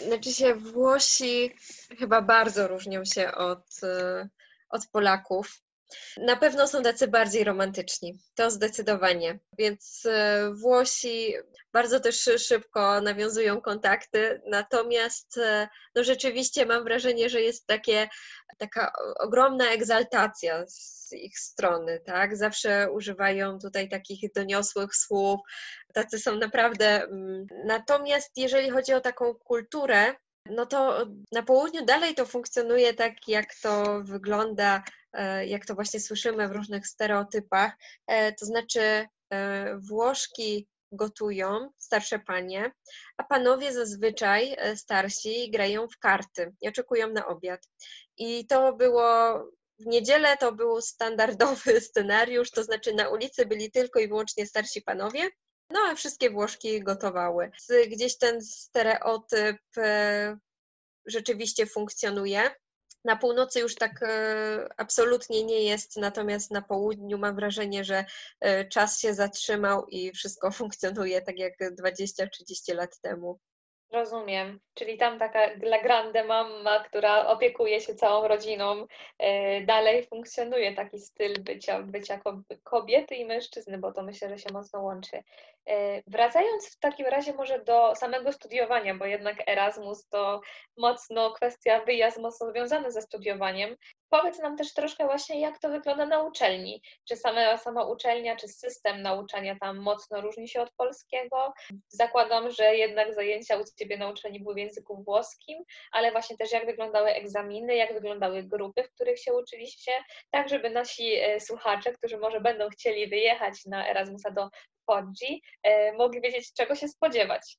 Znaczy 0.00 0.32
się, 0.32 0.54
Włosi 0.54 1.54
chyba 1.98 2.22
bardzo 2.22 2.68
różnią 2.68 3.04
się 3.04 3.32
od, 3.32 3.66
e, 3.82 4.28
od 4.70 4.86
Polaków. 4.92 5.62
Na 6.16 6.36
pewno 6.36 6.66
są 6.66 6.82
tacy 6.82 7.08
bardziej 7.08 7.44
romantyczni, 7.44 8.18
to 8.34 8.50
zdecydowanie. 8.50 9.38
Więc 9.58 10.06
e, 10.06 10.50
Włosi 10.54 11.34
bardzo 11.72 12.00
też 12.00 12.30
szybko 12.38 13.00
nawiązują 13.00 13.60
kontakty, 13.60 14.42
natomiast 14.46 15.38
e, 15.38 15.68
no 15.94 16.04
rzeczywiście 16.04 16.66
mam 16.66 16.84
wrażenie, 16.84 17.30
że 17.30 17.40
jest 17.40 17.66
takie, 17.66 18.08
taka 18.58 18.92
ogromna 19.20 19.70
egzaltacja 19.70 20.64
z 20.66 21.12
ich 21.12 21.38
strony, 21.38 22.00
tak? 22.06 22.36
Zawsze 22.36 22.90
używają 22.90 23.58
tutaj 23.58 23.88
takich 23.88 24.32
doniosłych 24.32 24.96
słów, 24.96 25.40
tacy 25.94 26.18
są 26.18 26.36
naprawdę. 26.36 27.02
Mm, 27.02 27.46
natomiast 27.64 28.30
jeżeli 28.36 28.70
chodzi 28.70 28.94
o 28.94 29.00
taką 29.00 29.34
kulturę, 29.34 30.14
no 30.50 30.66
to 30.66 31.06
na 31.32 31.42
południu 31.42 31.84
dalej 31.84 32.14
to 32.14 32.26
funkcjonuje 32.26 32.94
tak, 32.94 33.28
jak 33.28 33.54
to 33.62 34.00
wygląda 34.02 34.82
E, 35.12 35.46
jak 35.46 35.66
to 35.66 35.74
właśnie 35.74 36.00
słyszymy 36.00 36.48
w 36.48 36.52
różnych 36.52 36.86
stereotypach, 36.86 37.72
e, 38.06 38.32
to 38.32 38.46
znaczy 38.46 39.06
e, 39.32 39.78
Włoszki 39.78 40.68
gotują, 40.92 41.70
starsze 41.78 42.18
panie, 42.18 42.72
a 43.16 43.24
panowie 43.24 43.72
zazwyczaj 43.72 44.56
starsi 44.76 45.50
grają 45.50 45.88
w 45.88 45.98
karty 45.98 46.52
i 46.60 46.68
oczekują 46.68 47.08
na 47.12 47.26
obiad. 47.26 47.60
I 48.16 48.46
to 48.46 48.72
było 48.72 49.34
w 49.78 49.86
niedzielę 49.86 50.36
to 50.36 50.52
był 50.52 50.80
standardowy 50.80 51.80
scenariusz, 51.90 52.50
to 52.50 52.64
znaczy 52.64 52.94
na 52.94 53.08
ulicy 53.08 53.46
byli 53.46 53.70
tylko 53.70 54.00
i 54.00 54.08
wyłącznie 54.08 54.46
starsi 54.46 54.82
panowie, 54.82 55.30
no 55.70 55.80
a 55.90 55.94
wszystkie 55.94 56.30
Włoszki 56.30 56.82
gotowały. 56.82 57.50
Gdzieś 57.90 58.18
ten 58.18 58.42
stereotyp 58.42 59.58
rzeczywiście 61.06 61.66
funkcjonuje. 61.66 62.50
Na 63.04 63.16
północy 63.16 63.60
już 63.60 63.74
tak 63.74 64.02
e, 64.02 64.68
absolutnie 64.76 65.44
nie 65.44 65.62
jest, 65.62 65.96
natomiast 65.96 66.50
na 66.50 66.62
południu 66.62 67.18
mam 67.18 67.36
wrażenie, 67.36 67.84
że 67.84 68.04
e, 68.40 68.64
czas 68.64 69.00
się 69.00 69.14
zatrzymał 69.14 69.86
i 69.86 70.12
wszystko 70.12 70.50
funkcjonuje 70.60 71.22
tak 71.22 71.38
jak 71.38 71.54
20-30 71.60 72.74
lat 72.74 73.00
temu. 73.00 73.38
Rozumiem. 73.92 74.60
Czyli 74.74 74.98
tam 74.98 75.18
taka 75.18 75.40
la 75.62 75.82
grande 75.82 76.24
mamma, 76.24 76.84
która 76.84 77.26
opiekuje 77.26 77.80
się 77.80 77.94
całą 77.94 78.28
rodziną, 78.28 78.86
dalej 79.66 80.06
funkcjonuje 80.06 80.74
taki 80.74 80.98
styl 80.98 81.42
bycia, 81.42 81.82
bycia 81.82 82.20
kobiety 82.64 83.14
i 83.14 83.24
mężczyzny, 83.24 83.78
bo 83.78 83.92
to 83.92 84.02
myślę, 84.02 84.28
że 84.28 84.38
się 84.38 84.52
mocno 84.52 84.82
łączy. 84.82 85.22
E, 85.68 86.02
wracając 86.06 86.70
w 86.70 86.78
takim 86.78 87.06
razie 87.06 87.32
może 87.32 87.64
do 87.64 87.94
samego 87.94 88.32
studiowania, 88.32 88.94
bo 88.94 89.06
jednak 89.06 89.48
Erasmus 89.48 90.08
to 90.08 90.40
mocno 90.76 91.30
kwestia 91.30 91.84
wyjazd 91.84 92.18
mocno 92.18 92.50
związany 92.50 92.92
ze 92.92 93.02
studiowaniem. 93.02 93.76
Powiedz 94.10 94.38
nam 94.38 94.56
też 94.56 94.74
troszkę 94.74 95.04
właśnie, 95.04 95.40
jak 95.40 95.58
to 95.58 95.68
wygląda 95.68 96.06
na 96.06 96.22
uczelni. 96.22 96.82
Czy 97.08 97.16
sama, 97.16 97.56
sama 97.56 97.84
uczelnia, 97.84 98.36
czy 98.36 98.48
system 98.48 99.02
nauczania 99.02 99.56
tam 99.60 99.78
mocno 99.78 100.20
różni 100.20 100.48
się 100.48 100.60
od 100.60 100.70
polskiego? 100.76 101.52
Zakładam, 101.88 102.50
że 102.50 102.76
jednak 102.76 103.14
zajęcia 103.14 103.56
u 103.56 103.64
Ciebie 103.78 103.96
na 103.96 104.10
uczelni 104.10 104.40
były 104.40 104.54
w 104.54 104.58
języku 104.58 105.02
włoskim, 105.02 105.64
ale 105.92 106.12
właśnie 106.12 106.36
też 106.36 106.52
jak 106.52 106.66
wyglądały 106.66 107.08
egzaminy, 107.08 107.76
jak 107.76 107.94
wyglądały 107.94 108.42
grupy, 108.42 108.82
w 108.82 108.90
których 108.90 109.18
się 109.18 109.34
uczyliście, 109.34 109.92
tak 110.30 110.48
żeby 110.48 110.70
nasi 110.70 111.14
e, 111.14 111.40
słuchacze, 111.40 111.92
którzy 111.92 112.18
może 112.18 112.40
będą 112.40 112.68
chcieli 112.68 113.08
wyjechać 113.08 113.64
na 113.66 113.88
Erasmusa 113.88 114.30
do 114.30 114.48
Podzi, 114.88 115.42
e, 115.62 115.92
mogli 115.92 116.20
wiedzieć, 116.20 116.52
czego 116.52 116.74
się 116.74 116.88
spodziewać. 116.88 117.58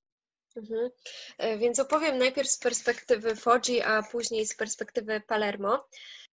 Mhm. 0.55 0.89
E, 1.37 1.57
więc 1.57 1.79
opowiem 1.79 2.17
najpierw 2.17 2.49
z 2.49 2.59
perspektywy 2.59 3.35
Foggi, 3.35 3.81
a 3.81 4.03
później 4.03 4.45
z 4.47 4.55
perspektywy 4.55 5.21
Palermo. 5.27 5.87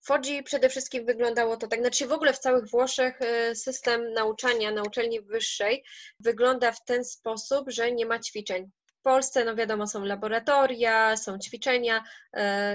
Foggi 0.05 0.43
przede 0.43 0.69
wszystkim 0.69 1.05
wyglądało 1.05 1.57
to 1.57 1.67
tak, 1.67 1.79
znaczy 1.79 2.07
w 2.07 2.11
ogóle 2.11 2.33
w 2.33 2.39
całych 2.39 2.69
Włoszech 2.69 3.21
e, 3.21 3.55
system 3.55 4.13
nauczania 4.13 4.71
na 4.71 4.83
uczelni 4.83 5.21
wyższej 5.21 5.83
wygląda 6.19 6.71
w 6.71 6.85
ten 6.85 7.05
sposób, 7.05 7.71
że 7.71 7.91
nie 7.91 8.05
ma 8.05 8.19
ćwiczeń. 8.19 8.71
W 8.99 9.01
Polsce, 9.01 9.45
no 9.45 9.55
wiadomo, 9.55 9.87
są 9.87 10.05
laboratoria, 10.05 11.17
są 11.17 11.39
ćwiczenia, 11.39 12.03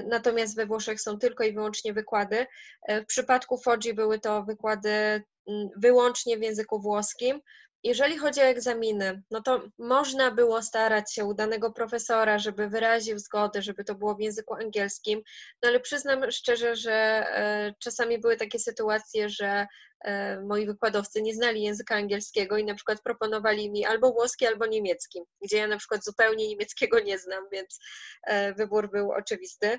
natomiast 0.06 0.56
we 0.56 0.66
Włoszech 0.66 1.00
są 1.00 1.18
tylko 1.18 1.44
i 1.44 1.52
wyłącznie 1.52 1.92
wykłady. 1.92 2.46
W 2.88 3.06
przypadku 3.06 3.58
Foggi 3.58 3.94
były 3.94 4.18
to 4.18 4.42
wykłady 4.42 4.90
mm, 4.90 5.68
wyłącznie 5.76 6.38
w 6.38 6.42
języku 6.42 6.80
włoskim, 6.80 7.40
jeżeli 7.84 8.18
chodzi 8.18 8.40
o 8.40 8.44
egzaminy, 8.44 9.22
no 9.30 9.42
to 9.42 9.62
można 9.78 10.30
było 10.30 10.62
starać 10.62 11.14
się 11.14 11.24
u 11.24 11.34
danego 11.34 11.72
profesora, 11.72 12.38
żeby 12.38 12.68
wyraził 12.68 13.18
zgodę, 13.18 13.62
żeby 13.62 13.84
to 13.84 13.94
było 13.94 14.14
w 14.14 14.20
języku 14.20 14.54
angielskim, 14.54 15.22
no 15.62 15.68
ale 15.68 15.80
przyznam 15.80 16.30
szczerze, 16.30 16.76
że 16.76 16.92
e, 16.92 17.74
czasami 17.78 18.18
były 18.18 18.36
takie 18.36 18.58
sytuacje, 18.58 19.28
że 19.28 19.66
e, 20.04 20.40
moi 20.40 20.66
wykładowcy 20.66 21.22
nie 21.22 21.34
znali 21.34 21.62
języka 21.62 21.96
angielskiego 21.96 22.56
i 22.56 22.64
na 22.64 22.74
przykład 22.74 23.02
proponowali 23.02 23.70
mi 23.70 23.86
albo 23.86 24.12
włoski, 24.12 24.46
albo 24.46 24.66
niemiecki, 24.66 25.20
gdzie 25.42 25.56
ja 25.56 25.66
na 25.66 25.76
przykład 25.76 26.04
zupełnie 26.04 26.48
niemieckiego 26.48 27.00
nie 27.00 27.18
znam, 27.18 27.44
więc 27.52 27.78
e, 28.26 28.54
wybór 28.54 28.90
był 28.90 29.12
oczywisty. 29.12 29.78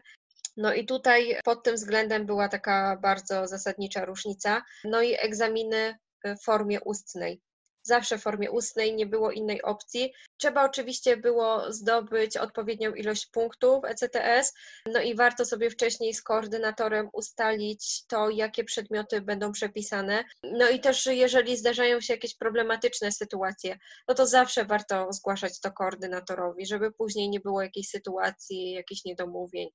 No 0.58 0.74
i 0.74 0.86
tutaj 0.86 1.36
pod 1.44 1.64
tym 1.64 1.76
względem 1.76 2.26
była 2.26 2.50
taka 2.50 2.98
bardzo 3.02 3.48
zasadnicza 3.48 4.06
różnica. 4.06 4.62
No 4.84 5.02
i 5.02 5.16
egzaminy 5.20 5.98
w 6.24 6.44
formie 6.44 6.82
ustnej 6.82 7.42
zawsze 7.84 8.18
w 8.18 8.22
formie 8.22 8.52
ustnej, 8.52 8.96
nie 8.96 9.06
było 9.06 9.32
innej 9.32 9.62
opcji. 9.62 10.14
Trzeba 10.38 10.66
oczywiście 10.66 11.18
było 11.18 11.74
zdobyć 11.74 12.38
odpowiednią 12.38 12.94
ilość 12.94 13.26
punktów 13.26 13.86
ECTS, 13.86 14.54
no 14.94 15.02
i 15.02 15.16
warto 15.16 15.46
sobie 15.46 15.70
wcześniej 15.70 16.14
z 16.14 16.22
koordynatorem 16.22 17.10
ustalić 17.14 18.06
to, 18.08 18.30
jakie 18.30 18.64
przedmioty 18.64 19.22
będą 19.22 19.52
przepisane. 19.52 20.24
No 20.44 20.70
i 20.70 20.80
też 20.80 21.06
jeżeli 21.06 21.58
zdarzają 21.58 22.02
się 22.02 22.14
jakieś 22.14 22.36
problematyczne 22.36 23.12
sytuacje, 23.12 23.78
no 24.08 24.16
to 24.16 24.28
zawsze 24.28 24.66
warto 24.66 25.14
zgłaszać 25.14 25.60
to 25.60 25.72
koordynatorowi, 25.72 26.66
żeby 26.66 26.92
później 26.92 27.30
nie 27.30 27.40
było 27.40 27.62
jakiejś 27.62 27.88
sytuacji, 27.88 28.72
jakichś 28.72 29.06
niedomówień. 29.06 29.70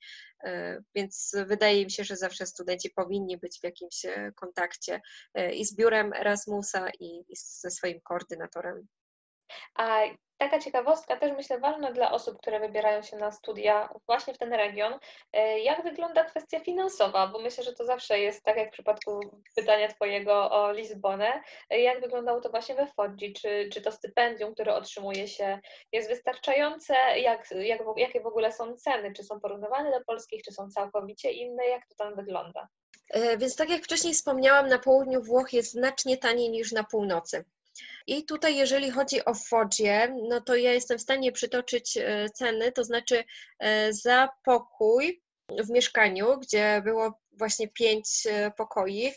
E, 0.45 0.83
więc 0.95 1.33
wydaje 1.47 1.85
mi 1.85 1.91
się, 1.91 2.05
że 2.05 2.17
zawsze 2.17 2.47
studenci 2.47 2.91
powinni 2.91 3.39
być 3.39 3.59
w 3.61 3.65
jakimś 3.65 4.05
e, 4.05 4.33
kontakcie 4.35 5.01
e, 5.35 5.55
i 5.55 5.65
z 5.65 5.77
biurem 5.77 6.13
Erasmusa, 6.13 6.91
i 7.01 7.25
ze 7.31 7.71
swoim 7.97 8.01
koordynatorem. 8.01 8.87
A 9.75 10.01
taka 10.39 10.59
ciekawostka 10.59 11.17
też 11.17 11.33
myślę 11.37 11.59
ważna 11.59 11.93
dla 11.93 12.13
osób, 12.13 12.39
które 12.39 12.61
wybierają 12.61 13.03
się 13.03 13.17
na 13.17 13.33
studia 13.33 13.89
właśnie 14.07 14.35
w 14.35 14.39
ten 14.39 14.53
region. 14.53 14.99
Jak 15.63 15.83
wygląda 15.83 16.25
kwestia 16.25 16.61
finansowa? 16.61 17.27
Bo 17.27 17.39
myślę, 17.39 17.65
że 17.65 17.73
to 17.73 17.85
zawsze 17.85 18.19
jest 18.21 18.45
tak 18.45 18.57
jak 18.57 18.69
w 18.69 18.73
przypadku 18.73 19.21
pytania 19.57 19.89
Twojego 19.89 20.51
o 20.51 20.73
Lizbonę. 20.73 21.43
Jak 21.71 22.01
wyglądało 22.01 22.41
to 22.41 22.51
właśnie 22.51 22.75
we 22.75 22.87
Foggi? 22.87 23.33
Czy, 23.33 23.69
czy 23.73 23.81
to 23.81 23.93
stypendium, 23.93 24.55
które 24.55 24.75
otrzymuje 24.75 25.29
się 25.29 25.59
jest 25.93 26.09
wystarczające? 26.09 26.95
Jak, 27.19 27.51
jak, 27.51 27.81
jakie 27.97 28.21
w 28.21 28.27
ogóle 28.27 28.53
są 28.53 28.77
ceny? 28.77 29.13
Czy 29.13 29.25
są 29.25 29.41
porównywane 29.41 29.91
do 29.91 30.05
polskich, 30.05 30.43
czy 30.43 30.53
są 30.53 30.71
całkowicie 30.71 31.33
inne? 31.33 31.67
Jak 31.67 31.87
to 31.87 31.95
tam 31.95 32.17
wygląda? 32.17 32.69
E, 33.11 33.39
więc 33.39 33.57
tak 33.57 33.71
jak 33.71 33.85
wcześniej 33.85 34.15
wspomniałam, 34.15 34.69
na 34.69 34.79
południu 34.79 35.23
Włoch 35.23 35.53
jest 35.53 35.73
znacznie 35.73 36.17
taniej 36.17 36.51
niż 36.51 36.73
na 36.73 36.85
północy. 36.85 37.45
I 38.07 38.25
tutaj, 38.25 38.57
jeżeli 38.57 38.91
chodzi 38.91 39.25
o 39.25 39.35
Fodzie, 39.35 40.15
no 40.29 40.41
to 40.41 40.57
ja 40.57 40.73
jestem 40.73 40.99
w 40.99 41.03
stanie 41.03 41.33
przytoczyć 41.33 41.97
e, 41.97 42.31
ceny, 42.35 42.73
to 42.73 42.85
znaczy 42.85 43.25
e, 43.59 43.93
za 43.93 44.29
pokój 44.45 45.23
w 45.65 45.71
mieszkaniu, 45.71 46.39
gdzie 46.39 46.83
było 46.85 47.21
właśnie 47.33 47.69
pięć 47.69 48.27
e, 48.27 48.51
pokoi, 48.51 49.13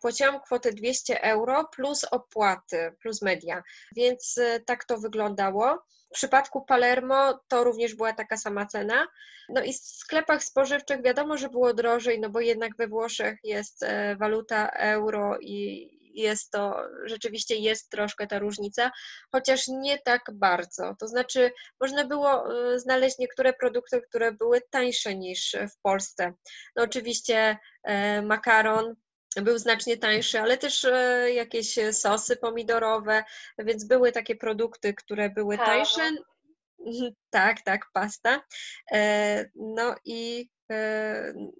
płaciłam 0.00 0.40
kwotę 0.40 0.72
200 0.72 1.22
euro 1.22 1.64
plus 1.64 2.04
opłaty, 2.04 2.92
plus 3.02 3.22
media, 3.22 3.62
więc 3.96 4.40
tak 4.66 4.84
to 4.84 4.98
wyglądało. 4.98 5.82
W 6.10 6.12
przypadku 6.12 6.64
Palermo 6.64 7.40
to 7.48 7.64
również 7.64 7.94
była 7.94 8.12
taka 8.12 8.36
sama 8.36 8.66
cena. 8.66 9.06
No 9.48 9.62
i 9.62 9.72
w 9.72 9.76
sklepach 9.76 10.44
spożywczych 10.44 11.02
wiadomo, 11.02 11.36
że 11.36 11.48
było 11.48 11.74
drożej, 11.74 12.20
no 12.20 12.30
bo 12.30 12.40
jednak 12.40 12.76
we 12.76 12.88
Włoszech 12.88 13.38
jest 13.44 13.84
waluta 14.18 14.68
euro 14.68 15.38
i 15.40 15.90
jest 16.14 16.50
to, 16.50 16.76
rzeczywiście 17.04 17.56
jest 17.56 17.90
troszkę 17.90 18.26
ta 18.26 18.38
różnica, 18.38 18.90
chociaż 19.32 19.68
nie 19.68 19.98
tak 19.98 20.22
bardzo. 20.32 20.94
To 20.98 21.08
znaczy, 21.08 21.52
można 21.80 22.04
było 22.04 22.54
y, 22.72 22.80
znaleźć 22.80 23.18
niektóre 23.18 23.52
produkty, 23.52 24.00
które 24.08 24.32
były 24.32 24.60
tańsze 24.70 25.14
niż 25.14 25.56
w 25.72 25.80
Polsce. 25.82 26.32
No 26.76 26.82
oczywiście 26.82 27.58
e, 27.82 28.22
makaron, 28.22 28.94
był 29.36 29.58
znacznie 29.58 29.96
tańszy, 29.96 30.40
ale 30.40 30.58
też 30.58 30.84
e, 30.84 31.32
jakieś 31.32 31.78
sosy 31.92 32.36
pomidorowe, 32.36 33.24
więc 33.58 33.84
były 33.84 34.12
takie 34.12 34.36
produkty, 34.36 34.94
które 34.94 35.30
były 35.30 35.58
tańsze. 35.58 36.10
Tak, 37.30 37.62
tak, 37.62 37.86
pasta. 37.92 38.42
E, 38.92 39.50
no 39.54 39.94
i 40.04 40.48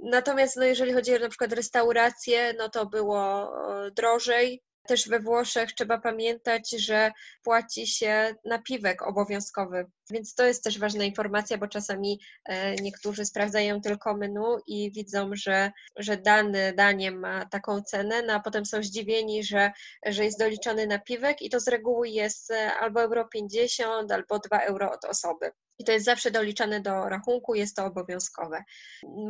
natomiast 0.02 0.56
no, 0.56 0.64
jeżeli 0.64 0.92
chodzi 0.92 1.12
na 1.12 1.28
przykład 1.28 1.52
restauracje, 1.52 2.54
no 2.58 2.68
to 2.68 2.86
było 2.86 3.52
drożej. 3.96 4.62
Też 4.86 5.08
we 5.08 5.20
Włoszech 5.20 5.72
trzeba 5.72 5.98
pamiętać, 5.98 6.70
że 6.70 7.12
płaci 7.42 7.86
się 7.86 8.34
napiwek 8.44 9.02
obowiązkowy, 9.02 9.86
więc 10.10 10.34
to 10.34 10.46
jest 10.46 10.64
też 10.64 10.78
ważna 10.78 11.04
informacja, 11.04 11.58
bo 11.58 11.68
czasami 11.68 12.20
e, 12.44 12.74
niektórzy 12.74 13.24
sprawdzają 13.24 13.80
tylko 13.80 14.16
menu 14.16 14.58
i 14.66 14.92
widzą, 14.92 15.30
że, 15.32 15.72
że 15.96 16.16
dane 16.16 16.72
danie 16.72 17.12
ma 17.12 17.46
taką 17.46 17.82
cenę, 17.82 18.22
no 18.22 18.32
a 18.32 18.40
potem 18.40 18.66
są 18.66 18.82
zdziwieni, 18.82 19.44
że, 19.44 19.72
że 20.06 20.24
jest 20.24 20.38
doliczony 20.38 20.86
napiwek 20.86 21.42
i 21.42 21.50
to 21.50 21.60
z 21.60 21.68
reguły 21.68 22.08
jest 22.08 22.50
e, 22.50 22.74
albo 22.74 23.02
euro 23.02 23.28
50, 23.28 24.12
albo 24.12 24.38
2 24.38 24.58
euro 24.58 24.92
od 24.92 25.04
osoby 25.04 25.52
i 25.80 25.84
to 25.84 25.92
jest 25.92 26.04
zawsze 26.04 26.30
doliczane 26.30 26.80
do 26.80 27.08
rachunku, 27.08 27.54
jest 27.54 27.76
to 27.76 27.84
obowiązkowe. 27.84 28.64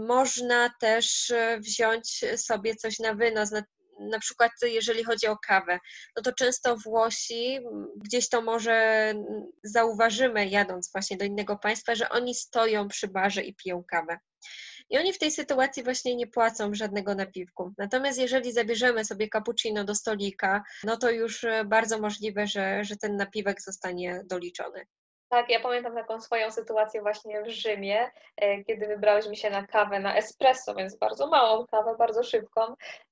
Można 0.09 0.71
też 0.81 1.31
e, 1.31 1.61
wziąć 1.61 2.25
sobie 2.37 2.77
coś 2.77 2.99
na 2.99 3.15
wynos, 3.15 3.51
na, 4.01 4.19
przykład 4.19 4.51
jeżeli 4.63 5.05
chodzi 5.05 5.27
o 5.27 5.37
kawę, 5.47 5.79
no 6.17 6.23
to 6.23 6.33
często 6.33 6.77
Włosi, 6.77 7.59
gdzieś 7.97 8.29
to 8.29 8.43
może 8.43 9.15
zauważymy 9.65 10.49
jadąc 10.49 10.91
właśnie 10.93 11.17
do 11.17 11.25
innego 11.25 11.57
państwa, 11.57 11.95
że 11.95 12.09
oni 12.09 12.35
stoją 12.35 12.89
przy 12.89 13.09
barze 13.09 13.43
i 13.43 13.55
piją 13.55 13.85
kawę. 13.85 14.19
I 14.91 14.99
oni 14.99 15.13
w 15.13 15.19
tej 15.19 15.31
sytuacji 15.31 15.85
właśnie 15.85 16.17
nie 16.17 16.27
płacą 16.27 16.75
żadnego 16.75 17.15
napiwku. 17.15 17.73
Natomiast 17.79 18.19
jeżeli 18.19 18.53
zabierzemy 18.53 19.05
sobie 19.05 19.29
cappuccino 19.29 19.85
do 19.85 19.95
stolika, 19.95 20.63
no 20.85 20.97
to 20.97 21.11
już 21.11 21.45
e, 21.45 21.65
bardzo 21.65 22.01
możliwe, 22.01 22.47
że, 22.47 22.85
że 22.85 22.97
ten 22.97 23.17
napiwek 23.17 23.63
zostanie 23.63 24.23
doliczony. 24.25 24.87
Tak, 25.31 25.51
ja 25.51 25.61
pamiętam 25.61 25.95
taką 25.95 26.21
swoją 26.21 26.51
sytuację 26.51 27.03
właśnie 27.03 27.43
w 27.43 27.49
Rzymie, 27.49 28.11
e, 28.37 28.65
kiedy 28.65 28.87
wybrałyśmy 28.87 29.37
się 29.37 29.51
na 29.51 29.67
kawę 29.67 30.01
na 30.01 30.17
espresso, 30.17 30.75
więc 30.75 30.97
bardzo 30.97 31.27
małą 31.27 31.67
kawę, 31.67 31.97
bardzo 31.99 32.23
szybką. 32.23 32.61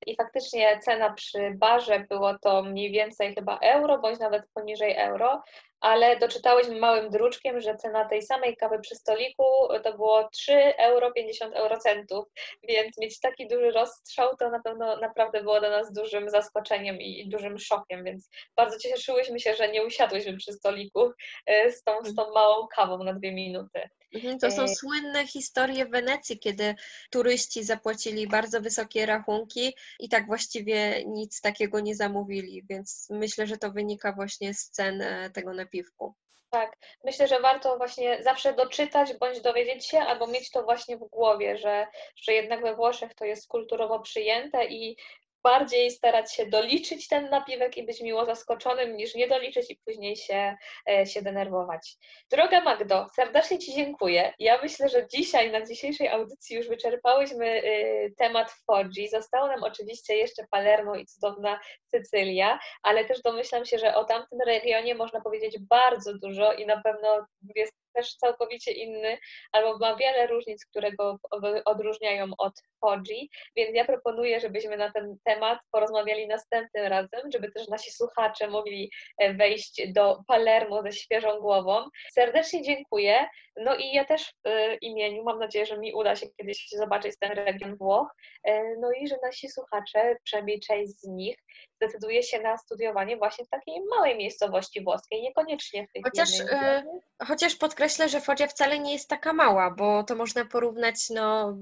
I 0.06 0.16
faktycznie 0.16 0.78
cena 0.78 1.12
przy 1.12 1.50
barze 1.54 2.00
było 2.00 2.38
to 2.38 2.62
mniej 2.62 2.90
więcej 2.90 3.34
chyba 3.34 3.58
euro, 3.58 3.98
bądź 3.98 4.18
nawet 4.18 4.46
poniżej 4.54 4.96
euro, 4.96 5.42
ale 5.80 6.18
doczytałyśmy 6.18 6.80
małym 6.80 7.10
druczkiem, 7.10 7.60
że 7.60 7.76
cena 7.76 8.04
tej 8.04 8.22
samej 8.22 8.56
kawy 8.56 8.78
przy 8.80 8.94
stoliku 8.94 9.44
to 9.84 9.96
było 9.96 10.28
3 10.28 10.52
euro 10.76 11.12
50 11.12 11.54
eurocentów, 11.54 12.24
więc 12.68 12.98
mieć 12.98 13.20
taki 13.20 13.48
duży 13.48 13.70
rozstrzał 13.70 14.36
to 14.36 14.50
na 14.50 14.60
pewno 14.62 14.96
naprawdę 14.96 15.42
było 15.42 15.60
dla 15.60 15.70
nas 15.70 15.92
dużym 15.92 16.30
zaskoczeniem 16.30 17.00
i 17.00 17.28
dużym 17.28 17.58
szokiem, 17.58 18.04
więc 18.04 18.30
bardzo 18.56 18.78
cieszyłyśmy 18.78 19.40
się, 19.40 19.54
że 19.54 19.68
nie 19.68 19.84
usiadłyśmy 19.84 20.36
przy 20.36 20.52
stoliku 20.52 21.12
e, 21.46 21.72
z 21.72 21.82
tą, 21.82 21.92
z 22.04 22.14
tą 22.14 22.32
małą 22.34 22.66
kawą 22.66 23.04
na 23.04 23.12
dwie 23.12 23.32
minuty. 23.32 23.88
Mhm, 24.14 24.38
to 24.38 24.50
są 24.50 24.62
e, 24.62 24.68
słynne 24.68 25.26
historie 25.26 25.86
w 25.86 25.90
Wenecji, 25.90 26.38
kiedy 26.38 26.74
turyści 27.10 27.64
zapłacili 27.64 28.28
bardzo 28.28 28.60
wysokie 28.60 29.06
rachunki 29.06 29.74
i 30.00 30.08
tak 30.08 30.26
właściwie 30.26 31.04
nic 31.04 31.40
takiego 31.40 31.80
nie 31.80 31.96
zamówili, 31.96 32.64
więc 32.70 33.06
myślę, 33.10 33.46
że 33.46 33.56
to 33.56 33.70
wynika 33.70 34.12
właśnie 34.12 34.54
z 34.54 34.70
cen 34.70 35.02
e, 35.02 35.30
tego 35.30 35.54
napiwku. 35.54 36.14
Tak, 36.50 36.76
myślę, 37.04 37.28
że 37.28 37.40
warto 37.40 37.76
właśnie 37.76 38.22
zawsze 38.22 38.52
doczytać 38.52 39.14
bądź 39.14 39.40
dowiedzieć 39.40 39.86
się, 39.86 39.98
albo 39.98 40.26
mieć 40.26 40.50
to 40.50 40.62
właśnie 40.62 40.96
w 40.96 41.08
głowie, 41.08 41.58
że, 41.58 41.86
że 42.16 42.32
jednak 42.32 42.62
we 42.62 42.74
Włoszech 42.74 43.14
to 43.14 43.24
jest 43.24 43.48
kulturowo 43.48 44.00
przyjęte 44.00 44.66
i 44.66 44.96
bardziej 45.42 45.90
starać 45.90 46.34
się 46.34 46.46
doliczyć 46.46 47.08
ten 47.08 47.30
napiwek 47.30 47.76
i 47.76 47.82
być 47.82 48.00
miło 48.00 48.24
zaskoczonym, 48.24 48.96
niż 48.96 49.14
nie 49.14 49.28
doliczyć 49.28 49.70
i 49.70 49.80
później 49.84 50.16
się, 50.16 50.56
e, 50.90 51.06
się 51.06 51.22
denerwować. 51.22 51.96
Droga 52.30 52.60
Magdo, 52.60 53.06
serdecznie 53.16 53.58
Ci 53.58 53.74
dziękuję. 53.74 54.32
Ja 54.38 54.62
myślę, 54.62 54.88
że 54.88 55.06
dzisiaj, 55.08 55.50
na 55.50 55.66
dzisiejszej 55.66 56.08
audycji 56.08 56.56
już 56.56 56.68
wyczerpałyśmy 56.68 57.62
y, 57.64 58.14
temat 58.16 58.50
Foggi. 58.66 59.08
Zostało 59.08 59.46
nam 59.46 59.62
oczywiście 59.62 60.16
jeszcze 60.16 60.46
Palermo 60.50 60.94
i 60.94 61.06
cudowna 61.06 61.60
Sycylia, 61.84 62.58
ale 62.82 63.04
też 63.04 63.22
domyślam 63.22 63.64
się, 63.64 63.78
że 63.78 63.94
o 63.94 64.04
tamtym 64.04 64.38
regionie 64.46 64.94
można 64.94 65.20
powiedzieć 65.20 65.58
bardzo 65.58 66.18
dużo 66.18 66.52
i 66.52 66.66
na 66.66 66.82
pewno 66.82 67.26
jest 67.56 67.72
też 67.94 68.14
całkowicie 68.14 68.72
inny, 68.72 69.18
albo 69.52 69.78
ma 69.78 69.96
wiele 69.96 70.26
różnic, 70.26 70.66
które 70.66 70.92
go 70.92 71.18
odróżniają 71.64 72.26
od 72.38 72.52
Hodzi, 72.80 73.30
więc 73.56 73.74
ja 73.74 73.84
proponuję, 73.84 74.40
żebyśmy 74.40 74.76
na 74.76 74.92
ten 74.92 75.16
temat 75.24 75.58
porozmawiali 75.70 76.26
następnym 76.26 76.86
razem, 76.86 77.20
żeby 77.32 77.52
też 77.52 77.68
nasi 77.68 77.90
słuchacze 77.90 78.48
mogli 78.48 78.90
e, 79.18 79.34
wejść 79.34 79.92
do 79.92 80.18
Palermo 80.26 80.82
ze 80.82 80.92
świeżą 80.92 81.40
głową. 81.40 81.84
Serdecznie 82.12 82.62
dziękuję. 82.62 83.28
No 83.56 83.76
i 83.76 83.92
ja 83.92 84.04
też 84.04 84.32
w 84.44 84.48
e, 84.48 84.74
imieniu, 84.74 85.24
mam 85.24 85.38
nadzieję, 85.38 85.66
że 85.66 85.78
mi 85.78 85.94
uda 85.94 86.16
się 86.16 86.26
kiedyś 86.36 86.68
zobaczyć 86.70 87.14
ten 87.20 87.32
region 87.32 87.76
Włoch, 87.76 88.08
e, 88.44 88.62
no 88.80 88.92
i 88.92 89.08
że 89.08 89.16
nasi 89.22 89.48
słuchacze, 89.48 90.16
przynajmniej 90.24 90.60
część 90.60 91.00
z 91.00 91.04
nich, 91.04 91.36
zdecyduje 91.78 92.22
się 92.22 92.40
na 92.40 92.58
studiowanie 92.58 93.16
właśnie 93.16 93.44
w 93.44 93.48
takiej 93.48 93.74
małej 93.90 94.16
miejscowości 94.16 94.84
włoskiej, 94.84 95.22
niekoniecznie 95.22 95.86
w 95.86 95.92
tej 95.92 96.02
chociaż, 96.02 96.38
jednej. 96.38 96.82
chociaż 97.26 97.54
podkreślę, 97.54 98.08
że 98.08 98.20
Foggia 98.20 98.46
wcale 98.46 98.78
nie 98.78 98.92
jest 98.92 99.08
taka 99.08 99.32
mała, 99.32 99.70
bo 99.70 100.04
to 100.04 100.14
można 100.14 100.44
porównać, 100.44 101.10
no 101.10 101.56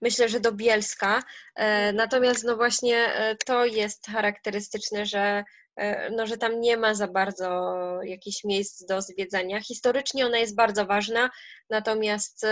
myślę, 0.00 0.28
że 0.28 0.40
do 0.40 0.52
Bielska. 0.52 1.22
E, 1.54 1.92
natomiast 1.92 2.44
no 2.44 2.56
właśnie 2.56 2.96
e, 2.96 3.36
to 3.46 3.64
jest 3.64 4.06
charakterystyczne, 4.06 5.06
że 5.06 5.44
e, 5.76 6.10
no, 6.10 6.26
że 6.26 6.36
tam 6.36 6.60
nie 6.60 6.76
ma 6.76 6.94
za 6.94 7.08
bardzo 7.08 7.76
jakichś 8.04 8.44
miejsc 8.44 8.86
do 8.86 9.02
zwiedzania. 9.02 9.60
Historycznie 9.60 10.26
ona 10.26 10.38
jest 10.38 10.56
bardzo 10.56 10.86
ważna, 10.86 11.30
natomiast 11.70 12.46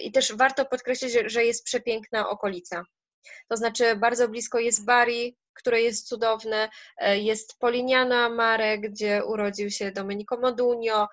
i 0.00 0.12
też 0.12 0.36
warto 0.36 0.64
podkreślić, 0.64 1.12
że 1.26 1.44
jest 1.44 1.64
przepiękna 1.64 2.28
okolica. 2.28 2.84
To 3.48 3.56
znaczy 3.56 3.96
bardzo 3.96 4.28
blisko 4.28 4.58
jest 4.58 4.84
Bari, 4.84 5.36
które 5.54 5.82
jest 5.82 6.08
cudowne, 6.08 6.68
jest 7.14 7.58
Polignano 7.58 8.30
Mare, 8.30 8.78
gdzie 8.78 9.24
urodził 9.24 9.70
się 9.70 9.92
Domenico 9.92 10.36
Modugno, 10.36 11.08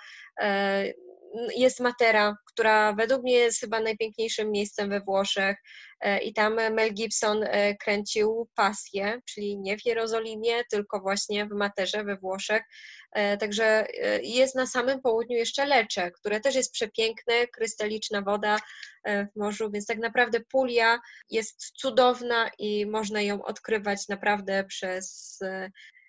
jest 1.55 1.79
Matera, 1.79 2.35
która 2.45 2.93
według 2.93 3.23
mnie 3.23 3.33
jest 3.33 3.59
chyba 3.59 3.79
najpiękniejszym 3.79 4.51
miejscem 4.51 4.89
we 4.89 5.01
Włoszech 5.01 5.57
e, 6.01 6.19
i 6.19 6.33
tam 6.33 6.53
Mel 6.53 6.93
Gibson 6.93 7.43
e, 7.43 7.75
kręcił 7.75 8.47
Pasję, 8.55 9.19
czyli 9.25 9.59
nie 9.59 9.77
w 9.77 9.85
Jerozolimie, 9.85 10.63
tylko 10.71 10.99
właśnie 10.99 11.45
w 11.45 11.49
Materze 11.49 12.03
we 12.03 12.17
Włoszech. 12.17 12.63
E, 13.11 13.37
także 13.37 13.87
jest 14.23 14.55
na 14.55 14.67
samym 14.67 15.01
południu 15.01 15.37
jeszcze 15.37 15.65
Lecze, 15.65 16.11
które 16.11 16.39
też 16.39 16.55
jest 16.55 16.73
przepiękne, 16.73 17.47
krystaliczna 17.47 18.21
woda 18.21 18.57
w 19.05 19.39
morzu, 19.39 19.71
więc 19.71 19.85
tak 19.85 19.97
naprawdę 19.97 20.39
Puglia 20.51 20.99
jest 21.29 21.71
cudowna 21.75 22.49
i 22.59 22.85
można 22.85 23.21
ją 23.21 23.43
odkrywać 23.43 24.07
naprawdę 24.07 24.63
przez 24.63 25.39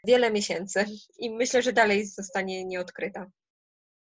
wiele 0.06 0.30
miesięcy 0.30 0.84
i 1.18 1.30
myślę, 1.30 1.62
że 1.62 1.72
dalej 1.72 2.06
zostanie 2.06 2.64
nieodkryta. 2.64 3.26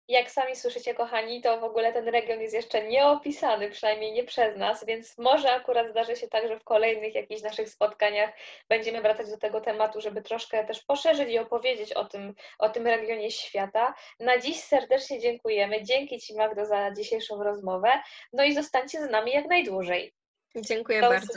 Jak 0.08 0.30
sami 0.30 0.56
słyszycie, 0.56 0.94
kochani, 0.94 1.42
to 1.42 1.60
w 1.60 1.64
ogóle 1.64 1.92
ten 1.92 2.08
region 2.08 2.40
jest 2.40 2.54
jeszcze 2.54 2.88
nieopisany, 2.88 3.70
przynajmniej 3.70 4.12
nie 4.12 4.24
przez 4.24 4.56
nas, 4.56 4.84
więc 4.84 5.18
może 5.18 5.52
akurat 5.52 5.90
zdarzy 5.90 6.16
się 6.16 6.28
tak, 6.28 6.48
że 6.48 6.58
w 6.58 6.64
kolejnych 6.64 7.14
jakichś 7.14 7.42
naszych 7.42 7.68
spotkaniach 7.68 8.30
będziemy 8.68 9.00
wracać 9.02 9.30
do 9.30 9.38
tego 9.38 9.60
tematu, 9.60 10.00
żeby 10.00 10.22
troszkę 10.22 10.64
też 10.64 10.82
poszerzyć 10.82 11.28
i 11.30 11.38
opowiedzieć 11.38 11.92
o 11.92 12.04
tym, 12.04 12.34
o 12.58 12.68
tym 12.68 12.86
regionie 12.86 13.30
świata. 13.30 13.94
Na 14.20 14.38
dziś 14.38 14.60
serdecznie 14.60 15.20
dziękujemy. 15.20 15.82
Dzięki 15.82 16.18
Ci, 16.18 16.34
Magdo, 16.34 16.66
za 16.66 16.92
dzisiejszą 16.92 17.42
rozmowę. 17.42 17.90
No 18.32 18.44
i 18.44 18.54
zostańcie 18.54 19.02
z 19.02 19.10
nami 19.10 19.32
jak 19.32 19.46
najdłużej. 19.46 20.14
Dziękuję 20.56 21.00
bardzo. 21.00 21.32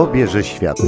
Obierze 0.00 0.44
świat. 0.44 0.78